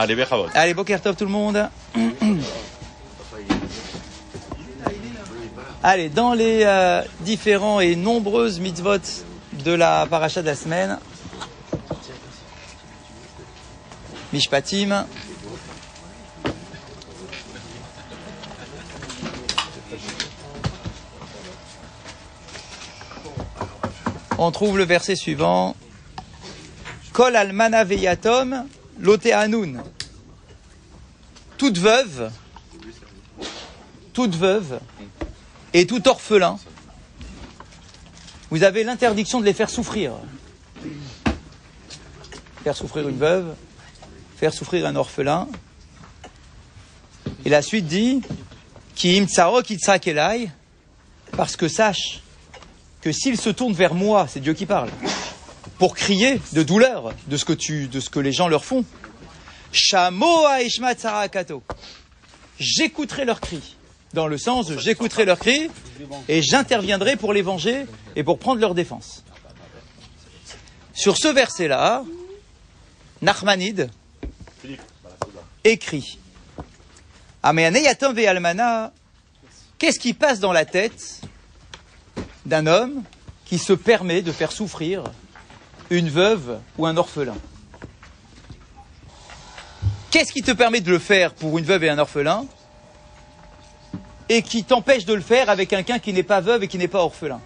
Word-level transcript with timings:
Allez, 0.00 0.14
Bechavot. 0.14 0.46
Allez, 0.54 0.74
Boker 0.74 1.00
Tov 1.00 1.16
tout 1.16 1.24
le 1.24 1.30
monde. 1.32 1.68
Allez, 5.82 6.08
dans 6.08 6.34
les 6.34 6.60
euh, 6.62 7.02
différents 7.22 7.80
et 7.80 7.96
nombreuses 7.96 8.60
mitzvot 8.60 9.00
de 9.64 9.72
la 9.72 10.06
paracha 10.06 10.40
de 10.40 10.46
la 10.46 10.54
semaine, 10.54 11.00
Mishpatim, 14.32 15.04
on 24.38 24.52
trouve 24.52 24.78
le 24.78 24.84
verset 24.84 25.16
suivant. 25.16 25.74
Kol 27.12 27.34
almana 27.34 27.82
veyatom 27.82 28.68
lote 29.00 29.26
anun. 29.26 29.82
Toute 31.56 31.78
veuve, 31.78 32.30
toute 34.12 34.34
veuve 34.34 34.80
et 35.72 35.86
tout 35.86 36.06
orphelin, 36.08 36.58
vous 38.50 38.62
avez 38.62 38.84
l'interdiction 38.84 39.40
de 39.40 39.44
les 39.44 39.52
faire 39.52 39.70
souffrir. 39.70 40.12
Faire 42.62 42.76
souffrir 42.76 43.08
une 43.08 43.18
veuve, 43.18 43.54
faire 44.36 44.52
souffrir 44.52 44.86
un 44.86 44.96
orphelin. 44.96 45.48
Et 47.44 47.50
la 47.50 47.62
suite 47.62 47.86
dit, 47.86 48.22
Ki 48.94 49.26
parce 51.36 51.56
que 51.56 51.68
sache 51.68 52.20
que 53.00 53.12
s'ils 53.12 53.40
se 53.40 53.50
tournent 53.50 53.74
vers 53.74 53.94
moi, 53.94 54.26
c'est 54.28 54.40
Dieu 54.40 54.54
qui 54.54 54.66
parle, 54.66 54.90
pour 55.78 55.94
crier 55.94 56.40
de 56.52 56.62
douleur 56.62 57.12
de 57.28 57.36
ce 57.36 57.44
que 58.10 58.20
les 58.20 58.32
gens 58.32 58.48
leur 58.48 58.64
font. 58.64 58.84
Shamoa 59.72 60.62
ishma 60.62 60.94
tsarakato. 60.94 61.62
J'écouterai 62.58 63.24
leurs 63.24 63.40
cris. 63.40 63.76
Dans 64.14 64.26
le 64.26 64.38
sens 64.38 64.72
j'écouterai 64.78 65.24
leurs 65.24 65.38
cris 65.38 65.70
et 66.28 66.42
j'interviendrai 66.42 67.16
pour 67.16 67.32
les 67.32 67.42
venger 67.42 67.86
et 68.16 68.24
pour 68.24 68.38
prendre 68.38 68.60
leur 68.60 68.74
défense. 68.74 69.22
Sur 70.94 71.16
ce 71.16 71.28
verset-là, 71.28 72.04
Nachmanide 73.22 73.90
écrit 75.62 76.18
ve'almana, 77.44 78.92
qu'est-ce 79.78 79.98
qui 79.98 80.14
passe 80.14 80.40
dans 80.40 80.52
la 80.52 80.64
tête 80.64 81.20
d'un 82.46 82.66
homme 82.66 83.02
qui 83.44 83.58
se 83.58 83.72
permet 83.72 84.22
de 84.22 84.32
faire 84.32 84.50
souffrir 84.50 85.04
une 85.90 86.08
veuve 86.08 86.58
ou 86.76 86.86
un 86.86 86.96
orphelin. 86.96 87.36
Qu'est-ce 90.10 90.32
qui 90.32 90.42
te 90.42 90.52
permet 90.52 90.80
de 90.80 90.90
le 90.90 90.98
faire 90.98 91.34
pour 91.34 91.58
une 91.58 91.64
veuve 91.64 91.84
et 91.84 91.90
un 91.90 91.98
orphelin 91.98 92.46
et 94.28 94.42
qui 94.42 94.64
t'empêche 94.64 95.04
de 95.04 95.14
le 95.14 95.20
faire 95.20 95.50
avec 95.50 95.68
quelqu'un 95.68 95.98
qui 95.98 96.12
n'est 96.12 96.22
pas 96.22 96.40
veuve 96.40 96.62
et 96.62 96.68
qui 96.68 96.78
n'est 96.78 96.88
pas 96.88 97.02
orphelin? 97.02 97.40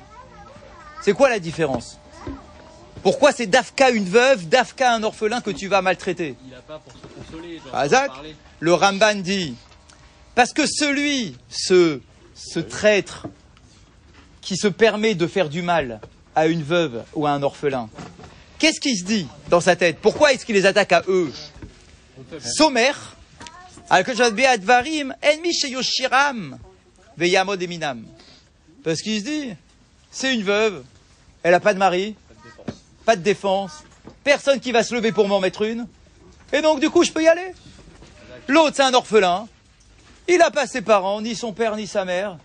C'est 1.02 1.12
quoi 1.12 1.28
la 1.28 1.38
différence? 1.38 1.98
Pourquoi 3.02 3.32
c'est 3.32 3.46
Dafka 3.46 3.90
une 3.90 4.04
veuve, 4.04 4.48
Dafka 4.48 4.94
un 4.94 5.02
orphelin 5.02 5.40
que 5.40 5.50
tu 5.50 5.66
vas 5.66 5.82
maltraiter? 5.82 6.36
Il 6.46 6.54
a 6.54 6.60
pas 6.60 6.78
pour 6.78 6.92
se 6.92 7.06
consoler. 7.06 7.58
Pour 7.58 7.72
parler. 7.72 8.36
le 8.60 8.74
Ramban 8.74 9.16
dit, 9.16 9.56
parce 10.36 10.52
que 10.52 10.66
celui, 10.66 11.36
ce, 11.48 12.00
ce 12.34 12.60
traître, 12.60 13.26
qui 14.40 14.56
se 14.56 14.68
permet 14.68 15.14
de 15.14 15.26
faire 15.26 15.48
du 15.48 15.62
mal 15.62 16.00
à 16.36 16.46
une 16.46 16.62
veuve 16.62 17.02
ou 17.14 17.26
à 17.26 17.30
un 17.30 17.42
orphelin, 17.42 17.88
qu'est-ce 18.62 18.80
qu'il 18.80 18.96
se 18.96 19.02
dit 19.02 19.26
dans 19.50 19.60
sa 19.60 19.74
tête? 19.74 19.98
Pourquoi 20.00 20.32
est-ce 20.32 20.46
qu'il 20.46 20.54
les 20.54 20.66
attaque 20.66 20.92
à 20.92 21.02
eux? 21.08 21.32
Eminam. 27.60 28.06
Parce 28.84 29.02
qu'il 29.02 29.18
se 29.18 29.24
dit, 29.24 29.48
c'est 30.12 30.32
une 30.32 30.44
veuve, 30.44 30.84
elle 31.42 31.50
n'a 31.50 31.58
pas 31.60 31.74
de 31.74 31.78
mari, 31.80 32.14
pas 33.04 33.16
de 33.16 33.22
défense, 33.22 33.82
personne 34.22 34.60
qui 34.60 34.70
va 34.70 34.84
se 34.84 34.94
lever 34.94 35.10
pour 35.10 35.26
m'en 35.26 35.40
mettre 35.40 35.62
une, 35.62 35.88
et 36.52 36.62
donc 36.62 36.78
du 36.78 36.88
coup 36.88 37.02
je 37.02 37.10
peux 37.10 37.22
y 37.22 37.28
aller. 37.28 37.54
L'autre 38.46 38.76
c'est 38.76 38.82
un 38.82 38.94
orphelin, 38.94 39.48
il 40.28 40.38
n'a 40.38 40.52
pas 40.52 40.68
ses 40.68 40.82
parents, 40.82 41.20
ni 41.20 41.34
son 41.34 41.52
père, 41.52 41.74
ni 41.74 41.88
sa 41.88 42.04
mère. 42.04 42.38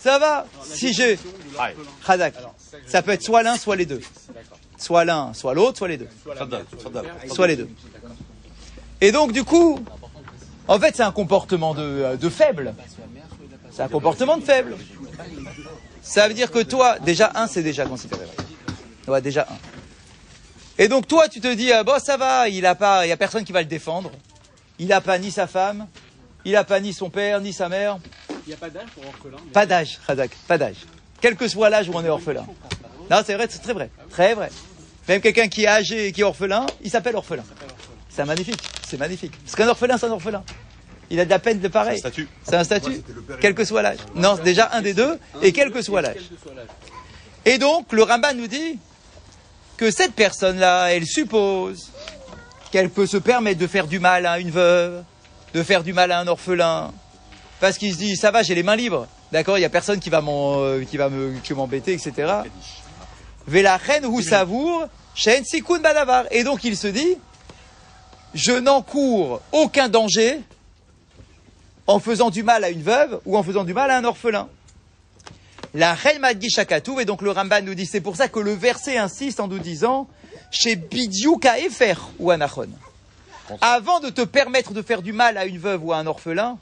Ça 0.00 0.18
va 0.18 0.44
Si 0.64 0.92
j'ai... 0.92 1.18
Khadak, 2.04 2.34
ça 2.86 3.00
peut 3.00 3.12
être 3.12 3.22
soit 3.22 3.44
l'un, 3.44 3.56
soit 3.56 3.76
les 3.76 3.86
deux. 3.86 4.00
Soit 4.84 5.06
l'un, 5.06 5.32
soit 5.32 5.54
l'autre, 5.54 5.78
soit 5.78 5.88
les 5.88 5.96
deux. 5.96 6.08
Soit 7.32 7.46
les 7.46 7.56
deux. 7.56 7.70
Et 9.00 9.12
donc, 9.12 9.32
du 9.32 9.42
coup, 9.42 9.82
en 10.68 10.78
fait, 10.78 10.94
c'est 10.94 11.02
un 11.02 11.10
comportement 11.10 11.72
de, 11.72 12.16
de 12.20 12.28
faible. 12.28 12.74
C'est 13.70 13.80
un 13.80 13.88
comportement 13.88 14.36
de 14.36 14.42
faible. 14.44 14.76
Ça 16.02 16.28
veut 16.28 16.34
dire 16.34 16.50
que 16.50 16.58
toi, 16.58 16.98
déjà 16.98 17.32
un, 17.34 17.46
c'est 17.46 17.62
déjà 17.62 17.86
considéré. 17.86 18.26
Ouais, 19.08 19.22
déjà 19.22 19.46
un. 19.50 19.56
Et 20.76 20.86
donc, 20.88 21.06
toi, 21.08 21.28
tu 21.30 21.40
te 21.40 21.50
dis, 21.54 21.72
ah, 21.72 21.82
bon, 21.82 21.98
ça 21.98 22.18
va, 22.18 22.50
il 22.50 22.66
a 22.66 22.74
pas, 22.74 23.06
il 23.06 23.08
y 23.08 23.12
a 23.12 23.16
personne 23.16 23.44
qui 23.44 23.52
va 23.52 23.60
le 23.62 23.66
défendre. 23.68 24.10
Il 24.78 24.88
n'a 24.88 25.00
pas 25.00 25.16
ni 25.18 25.30
sa 25.30 25.46
femme, 25.46 25.86
il 26.44 26.52
n'a 26.52 26.64
pas 26.64 26.78
ni 26.80 26.92
son 26.92 27.08
père, 27.08 27.40
ni 27.40 27.54
sa 27.54 27.70
mère. 27.70 27.96
Il 28.46 28.48
n'y 28.48 28.52
a 28.52 28.58
pas 28.58 28.68
d'âge 28.68 28.88
pour 28.94 29.06
orphelin. 29.06 29.38
mais- 29.46 29.52
Pas 29.52 29.64
d'âge, 29.64 29.98
Razak, 30.06 30.32
pas 30.46 30.58
d'âge. 30.58 30.76
Quel 31.22 31.36
que 31.36 31.48
soit 31.48 31.70
l'âge 31.70 31.88
où 31.88 31.92
on 31.94 32.04
est 32.04 32.08
orphelin. 32.10 32.44
Non, 33.10 33.22
c'est 33.24 33.34
vrai, 33.34 33.46
c'est 33.48 33.60
très 33.60 33.72
vrai. 33.72 33.88
Très 34.10 34.34
vrai. 34.34 34.50
Même 35.08 35.20
quelqu'un 35.20 35.48
qui 35.48 35.64
est 35.64 35.68
âgé 35.68 36.08
et 36.08 36.12
qui 36.12 36.22
est 36.22 36.24
orphelin, 36.24 36.66
il 36.82 36.90
s'appelle 36.90 37.16
orphelin. 37.16 37.44
C'est 38.08 38.24
magnifique, 38.24 38.60
c'est 38.88 38.96
magnifique. 38.98 39.32
Parce 39.44 39.56
qu'un 39.56 39.68
orphelin, 39.68 39.98
c'est 39.98 40.06
un 40.06 40.12
orphelin. 40.12 40.42
Il 41.10 41.20
a 41.20 41.24
de 41.24 41.30
la 41.30 41.38
peine 41.38 41.60
de 41.60 41.68
pareil. 41.68 41.98
Statut. 41.98 42.28
C'est 42.42 42.56
un 42.56 42.64
statut. 42.64 43.02
Quel 43.40 43.54
que 43.54 43.64
soit 43.64 43.82
l'âge. 43.82 43.98
Non, 44.14 44.34
c'est 44.36 44.42
déjà 44.44 44.70
un 44.72 44.80
des 44.82 44.94
deux, 44.94 45.18
et 45.42 45.52
quel 45.52 45.70
que 45.70 45.82
soit 45.82 46.00
l'âge. 46.00 46.30
Et 47.44 47.58
donc, 47.58 47.92
le 47.92 48.02
Ramban 48.02 48.32
nous 48.34 48.46
dit 48.46 48.78
que 49.76 49.90
cette 49.90 50.14
personne-là, 50.14 50.86
elle 50.94 51.04
suppose 51.06 51.90
qu'elle 52.72 52.88
peut 52.88 53.06
se 53.06 53.18
permettre 53.18 53.58
de 53.60 53.66
faire 53.66 53.86
du 53.86 53.98
mal 53.98 54.24
à 54.24 54.38
une 54.38 54.50
veuve, 54.50 55.02
de 55.52 55.62
faire 55.62 55.82
du 55.82 55.92
mal 55.92 56.10
à 56.12 56.20
un 56.20 56.26
orphelin, 56.26 56.92
parce 57.60 57.76
qu'il 57.76 57.92
se 57.92 57.98
dit, 57.98 58.16
ça 58.16 58.30
va, 58.30 58.42
j'ai 58.42 58.54
les 58.54 58.62
mains 58.62 58.76
libres, 58.76 59.06
d'accord, 59.30 59.58
il 59.58 59.60
n'y 59.60 59.66
a 59.66 59.70
personne 59.70 60.00
qui 60.00 60.10
va 60.10 60.20
m'en- 60.20 60.60
euh, 60.62 60.82
qui 60.84 60.96
va 60.96 61.08
me, 61.10 61.38
qui 61.40 61.52
va 61.52 61.56
m'embêter, 61.58 61.92
etc. 61.92 62.12
Velachen 63.46 64.06
ou 64.06 64.22
savour, 64.22 64.86
shen 65.14 65.44
sikun 65.44 65.80
badavar. 65.80 66.26
Et 66.30 66.44
donc, 66.44 66.64
il 66.64 66.76
se 66.76 66.86
dit, 66.86 67.16
je 68.34 68.52
n'encours 68.52 69.40
aucun 69.52 69.88
danger 69.88 70.40
en 71.86 71.98
faisant 72.00 72.30
du 72.30 72.42
mal 72.42 72.64
à 72.64 72.70
une 72.70 72.82
veuve 72.82 73.20
ou 73.24 73.36
en 73.36 73.42
faisant 73.42 73.64
du 73.64 73.74
mal 73.74 73.90
à 73.90 73.98
un 73.98 74.04
orphelin. 74.04 74.48
La 75.74 75.94
reine 75.94 76.20
Madgishakatou, 76.20 77.00
et 77.00 77.04
donc 77.04 77.20
le 77.20 77.30
Ramban 77.30 77.62
nous 77.62 77.74
dit, 77.74 77.86
c'est 77.86 78.00
pour 78.00 78.16
ça 78.16 78.28
que 78.28 78.38
le 78.38 78.52
verset 78.52 78.96
insiste 78.96 79.40
en 79.40 79.48
nous 79.48 79.58
disant, 79.58 80.08
chez 80.50 80.76
Bidyuka 80.76 81.58
Efer 81.58 81.94
ou 82.18 82.30
Anachon. 82.30 82.68
Avant 83.60 84.00
de 84.00 84.08
te 84.08 84.22
permettre 84.22 84.72
de 84.72 84.82
faire 84.82 85.02
du 85.02 85.12
mal 85.12 85.36
à 85.36 85.44
une 85.44 85.58
veuve 85.58 85.84
ou 85.84 85.92
à 85.92 85.98
un 85.98 86.06
orphelin, 86.06 86.58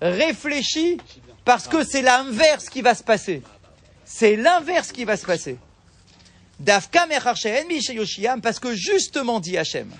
réfléchis, 0.00 0.98
parce 1.44 1.68
que 1.68 1.84
c'est 1.84 2.02
l'inverse 2.02 2.68
qui 2.68 2.82
va 2.82 2.94
se 2.94 3.02
passer. 3.02 3.42
C'est 4.04 4.36
l'inverse 4.36 4.92
qui 4.92 5.04
va 5.04 5.16
se 5.16 5.26
passer. 5.26 5.58
Dafka 6.58 7.06
parce 8.42 8.58
que 8.58 8.74
justement 8.74 9.40
dit 9.40 9.58
Hachem, 9.58 9.90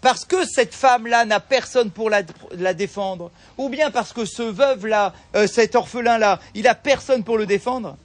parce 0.00 0.24
que 0.24 0.46
cette 0.46 0.74
femme-là 0.74 1.24
n'a 1.24 1.40
personne 1.40 1.90
pour 1.90 2.10
la, 2.10 2.22
la 2.52 2.74
défendre, 2.74 3.30
ou 3.58 3.68
bien 3.68 3.90
parce 3.90 4.12
que 4.12 4.24
ce 4.24 4.42
veuve-là, 4.42 5.12
euh, 5.36 5.46
cet 5.46 5.74
orphelin-là, 5.74 6.40
il 6.54 6.66
a 6.66 6.74
personne 6.74 7.22
pour 7.22 7.36
le 7.38 7.46
défendre. 7.46 7.96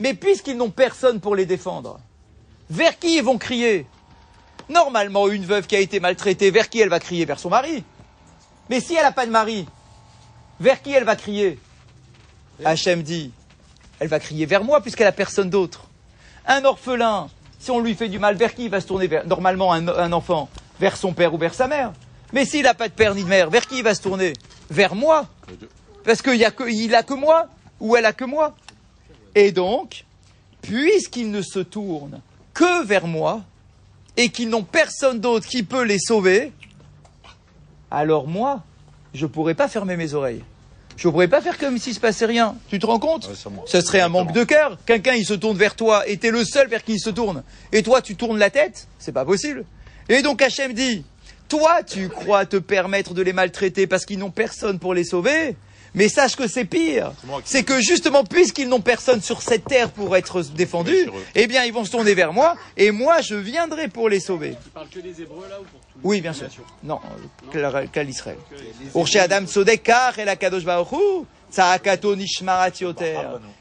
Mais 0.00 0.14
puisqu'ils 0.14 0.56
n'ont 0.56 0.70
personne 0.70 1.20
pour 1.20 1.36
les 1.36 1.46
défendre, 1.46 2.00
vers 2.70 2.98
qui 2.98 3.16
ils 3.16 3.22
vont 3.22 3.38
crier? 3.38 3.86
Normalement, 4.68 5.28
une 5.28 5.44
veuve 5.44 5.66
qui 5.66 5.76
a 5.76 5.80
été 5.80 6.00
maltraitée, 6.00 6.50
vers 6.50 6.68
qui 6.70 6.80
elle 6.80 6.88
va 6.88 6.98
crier? 7.00 7.26
Vers 7.26 7.38
son 7.38 7.50
mari. 7.50 7.84
Mais 8.70 8.80
si 8.80 8.94
elle 8.94 9.02
n'a 9.02 9.12
pas 9.12 9.26
de 9.26 9.30
mari, 9.30 9.66
vers 10.58 10.80
qui 10.80 10.92
elle 10.92 11.04
va 11.04 11.16
crier? 11.16 11.58
Hachem 12.64 13.02
dit, 13.02 13.32
elle 14.00 14.08
va 14.08 14.18
crier 14.20 14.46
vers 14.46 14.64
moi 14.64 14.80
puisqu'elle 14.80 15.06
a 15.06 15.12
personne 15.12 15.50
d'autre. 15.50 15.88
Un 16.46 16.64
orphelin, 16.64 17.28
si 17.58 17.70
on 17.70 17.80
lui 17.80 17.94
fait 17.94 18.08
du 18.08 18.18
mal, 18.18 18.36
vers 18.36 18.54
qui 18.54 18.64
il 18.64 18.70
va 18.70 18.80
se 18.80 18.86
tourner 18.86 19.08
Normalement, 19.26 19.72
un, 19.72 20.12
enfant, 20.12 20.48
vers 20.78 20.96
son 20.96 21.12
père 21.12 21.32
ou 21.32 21.38
vers 21.38 21.54
sa 21.54 21.66
mère. 21.66 21.92
Mais 22.32 22.44
s'il 22.44 22.64
n'a 22.64 22.74
pas 22.74 22.88
de 22.88 22.92
père 22.92 23.14
ni 23.14 23.24
de 23.24 23.28
mère, 23.28 23.50
vers 23.50 23.66
qui 23.66 23.78
il 23.78 23.84
va 23.84 23.94
se 23.94 24.02
tourner? 24.02 24.34
Vers 24.70 24.94
moi. 24.94 25.26
Parce 26.04 26.20
qu'il 26.20 26.44
a 26.44 26.50
que, 26.50 26.94
a 26.94 27.02
que 27.02 27.14
moi, 27.14 27.48
ou 27.80 27.96
elle 27.96 28.04
a 28.04 28.12
que 28.12 28.24
moi. 28.24 28.54
Et 29.34 29.52
donc, 29.52 30.04
puisqu'ils 30.60 31.30
ne 31.30 31.42
se 31.42 31.60
tournent 31.60 32.20
que 32.52 32.84
vers 32.84 33.06
moi, 33.06 33.42
et 34.16 34.28
qu'ils 34.28 34.48
n'ont 34.48 34.62
personne 34.62 35.20
d'autre 35.20 35.46
qui 35.46 35.62
peut 35.62 35.82
les 35.82 35.98
sauver, 35.98 36.52
alors 37.90 38.26
moi, 38.26 38.62
je 39.12 39.26
ne 39.26 39.30
pourrais 39.30 39.54
pas 39.54 39.68
fermer 39.68 39.96
mes 39.96 40.14
oreilles. 40.14 40.44
Je 40.96 41.08
ne 41.08 41.12
pourrais 41.12 41.28
pas 41.28 41.40
faire 41.40 41.58
comme 41.58 41.78
s'il 41.78 41.94
se 41.94 42.00
passait 42.00 42.26
rien. 42.26 42.56
Tu 42.68 42.78
te 42.78 42.86
rends 42.86 42.98
compte 42.98 43.28
Ouais, 43.28 43.34
ça 43.66 43.80
serait 43.80 44.00
un 44.00 44.08
manque 44.08 44.32
de 44.32 44.44
cœur. 44.44 44.78
Quelqu'un, 44.86 45.14
il 45.14 45.24
se 45.24 45.34
tourne 45.34 45.56
vers 45.56 45.74
toi 45.74 46.08
et 46.08 46.16
tu 46.18 46.28
es 46.28 46.30
le 46.30 46.44
seul 46.44 46.68
vers 46.68 46.84
qui 46.84 46.94
il 46.94 47.00
se 47.00 47.10
tourne. 47.10 47.42
Et 47.72 47.82
toi, 47.82 48.00
tu 48.00 48.16
tournes 48.16 48.38
la 48.38 48.50
tête 48.50 48.86
C'est 48.98 49.12
pas 49.12 49.24
possible. 49.24 49.64
Et 50.08 50.22
donc 50.22 50.42
Hachem 50.42 50.74
dit, 50.74 51.04
toi 51.48 51.82
tu 51.82 52.08
crois 52.08 52.44
te 52.44 52.56
permettre 52.56 53.14
de 53.14 53.22
les 53.22 53.32
maltraiter 53.32 53.86
parce 53.86 54.04
qu'ils 54.04 54.18
n'ont 54.18 54.30
personne 54.30 54.78
pour 54.78 54.92
les 54.92 55.04
sauver, 55.04 55.56
mais 55.94 56.08
sache 56.08 56.36
que 56.36 56.48
c'est 56.48 56.64
pire. 56.64 57.12
C'est 57.44 57.62
que 57.62 57.80
justement, 57.80 58.24
puisqu'ils 58.24 58.68
n'ont 58.68 58.80
personne 58.80 59.22
sur 59.22 59.42
cette 59.42 59.64
terre 59.64 59.90
pour 59.90 60.16
être 60.16 60.42
défendus, 60.42 61.08
eh 61.34 61.46
bien, 61.46 61.64
ils 61.64 61.72
vont 61.72 61.84
se 61.84 61.90
tourner 61.90 62.14
vers 62.14 62.32
moi, 62.32 62.56
et 62.76 62.90
moi, 62.90 63.20
je 63.20 63.34
viendrai 63.34 63.88
pour 63.88 64.08
les 64.08 64.20
sauver. 64.20 64.56
Tu 64.62 64.70
parles 64.70 64.88
que 64.88 65.00
des 65.00 65.22
Hébreux 65.22 65.46
là 65.48 65.60
ou 65.60 65.64
pour 65.64 65.80
tout 65.80 65.98
Oui, 66.02 66.20
bien 66.20 66.32
sûr. 66.32 66.48
Non, 66.82 67.00
qu'à 67.92 68.02
l'Israël. 68.02 68.38
Urche 68.94 69.16
Adam 69.16 69.46
Sodekar 69.46 70.18
et 70.18 70.24
la 70.24 70.36
Kadosh 70.36 70.64
Nishmarat 72.16 72.70
Yoter. 72.80 73.20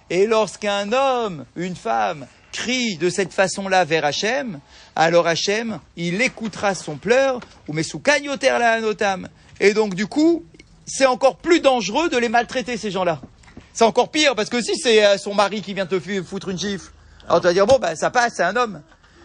Et 0.10 0.26
lorsqu'un 0.26 0.92
homme, 0.92 1.46
une 1.56 1.76
femme, 1.76 2.28
crie 2.52 2.98
de 2.98 3.10
cette 3.10 3.34
façon-là 3.34 3.84
vers 3.84 4.06
Hachem, 4.06 4.60
alors 4.96 5.28
Hachem, 5.28 5.80
il 5.98 6.22
écoutera 6.22 6.76
son 6.76 6.96
pleur, 6.96 7.40
ou 7.68 7.74
Mesukan 7.74 8.18
Yoter 8.24 8.56
la 8.60 8.74
Anotam. 8.74 9.28
Et 9.60 9.74
donc, 9.74 9.96
du 9.96 10.08
coup, 10.08 10.46
c'est 10.86 11.06
encore 11.06 11.38
plus 11.38 11.60
dangereux 11.60 12.10
de 12.10 12.18
les 12.18 12.30
maltraiter, 12.30 12.78
ces 12.78 12.92
gens-là. 12.92 13.22
C'est 13.74 13.86
encore 13.86 14.10
pire, 14.10 14.36
parce 14.36 14.50
que 14.50 14.62
si 14.62 14.76
c'est 14.76 15.04
euh, 15.06 15.18
son 15.18 15.34
mari 15.34 15.62
qui 15.62 15.74
vient 15.74 15.86
te 15.86 16.00
foutre 16.22 16.50
une 16.50 16.58
gifle, 16.58 16.92
alors 17.28 17.42
tu 17.42 17.48
vas 17.48 17.54
dire, 17.54 17.66
bon, 17.66 17.80
ben, 17.80 17.96
ça 17.96 18.10
passe, 18.10 18.34
c'est 18.38 18.44
un 18.44 18.56
homme. 18.56 18.82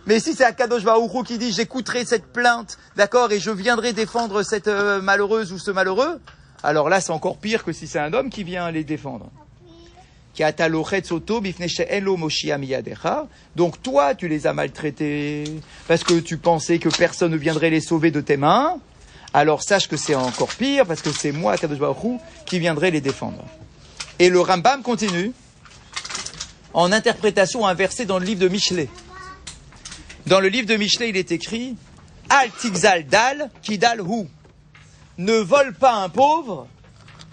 Mais 0.06 0.20
si 0.20 0.34
c'est 0.34 0.44
Akadosh 0.44 0.84
Baruch 0.84 1.26
qui 1.26 1.36
dit, 1.36 1.52
j'écouterai 1.52 2.04
cette 2.04 2.32
plainte, 2.32 2.78
d'accord, 2.96 3.30
et 3.30 3.40
je 3.40 3.50
viendrai 3.50 3.92
défendre 3.92 4.42
cette 4.42 4.68
euh, 4.68 5.02
malheureuse 5.02 5.52
ou 5.52 5.58
ce 5.58 5.70
malheureux, 5.70 6.20
alors 6.62 6.88
là, 6.88 7.00
c'est 7.00 7.12
encore 7.12 7.36
pire 7.36 7.64
que 7.64 7.72
si 7.72 7.86
c'est 7.86 7.98
un 7.98 8.12
homme 8.12 8.30
qui 8.30 8.42
vient 8.42 8.70
les 8.70 8.84
défendre. 8.84 9.30
Donc 13.56 13.82
toi, 13.82 14.14
tu 14.14 14.28
les 14.28 14.46
as 14.46 14.52
maltraités 14.52 15.44
parce 15.88 16.04
que 16.04 16.20
tu 16.20 16.36
pensais 16.36 16.78
que 16.78 16.88
personne 16.88 17.32
ne 17.32 17.36
viendrait 17.36 17.70
les 17.70 17.80
sauver 17.80 18.10
de 18.10 18.20
tes 18.20 18.36
mains 18.36 18.78
alors 19.34 19.62
sache 19.62 19.88
que 19.88 19.96
c'est 19.96 20.14
encore 20.14 20.48
pire 20.48 20.86
parce 20.86 21.02
que 21.02 21.10
c'est 21.10 21.32
moi, 21.32 21.56
Kadosh 21.56 21.78
qui 22.46 22.58
viendrai 22.58 22.90
les 22.90 23.00
défendre. 23.00 23.44
Et 24.18 24.30
le 24.30 24.40
Rambam 24.40 24.82
continue 24.82 25.32
en 26.72 26.92
interprétation 26.92 27.66
inversée 27.66 28.04
dans 28.04 28.18
le 28.18 28.24
livre 28.24 28.40
de 28.40 28.48
Michelet. 28.48 28.88
Dans 30.26 30.40
le 30.40 30.48
livre 30.48 30.66
de 30.66 30.76
Michelet, 30.76 31.10
il 31.10 31.16
est 31.16 31.32
écrit 31.32 31.76
Al 32.28 32.50
tigzal 32.50 33.06
dal 33.06 33.50
kidal 33.62 34.00
hu. 34.00 34.26
Ne 35.18 35.34
vole 35.34 35.74
pas 35.74 35.94
un 35.94 36.08
pauvre, 36.08 36.68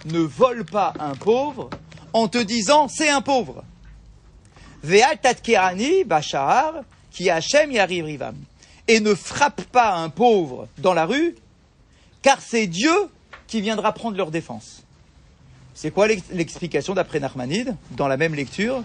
ne 0.05 0.19
vole 0.19 0.65
pas 0.65 0.93
un 0.99 1.15
pauvre 1.15 1.69
en 2.13 2.27
te 2.27 2.37
disant 2.37 2.87
c'est 2.87 3.09
un 3.09 3.21
pauvre. 3.21 3.63
Ve'al 4.83 5.19
tatkerani 5.19 6.03
bashar 6.03 6.73
qui 7.11 7.29
Hachem 7.29 7.71
yariv 7.71 8.05
rivam. 8.05 8.35
Et 8.87 8.99
ne 8.99 9.15
frappe 9.15 9.63
pas 9.63 9.95
un 9.95 10.09
pauvre 10.09 10.67
dans 10.77 10.93
la 10.93 11.05
rue 11.05 11.35
car 12.25 12.41
c'est 12.41 12.65
Dieu 12.65 13.11
qui 13.45 13.61
viendra 13.61 13.93
prendre 13.93 14.17
leur 14.17 14.31
défense. 14.31 14.81
C'est 15.75 15.91
quoi 15.91 16.07
l'explication 16.07 16.95
d'après 16.95 17.19
Nachmanide 17.19 17.75
dans 17.91 18.07
la 18.07 18.17
même 18.17 18.33
lecture? 18.33 18.81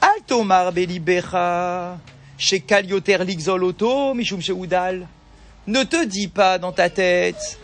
Altomar 0.00 0.72
belibecha 0.72 1.96
chez 2.36 2.58
Kalioter 2.58 3.18
Lixoloto, 3.18 4.14
Mishum. 4.14 4.40
Ne 5.68 5.84
te 5.84 6.04
dis 6.04 6.26
pas 6.26 6.58
dans 6.58 6.72
ta 6.72 6.90
tête, 6.90 7.60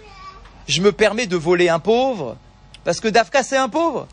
je 0.69 0.81
me 0.81 0.93
permets 0.93 1.27
de 1.27 1.37
voler 1.37 1.69
un 1.69 1.81
pauvre, 1.81 2.37
parce 2.85 3.01
que 3.01 3.09
Dafka 3.09 3.43
c'est 3.43 3.57
un 3.57 3.69
pauvre. 3.69 4.07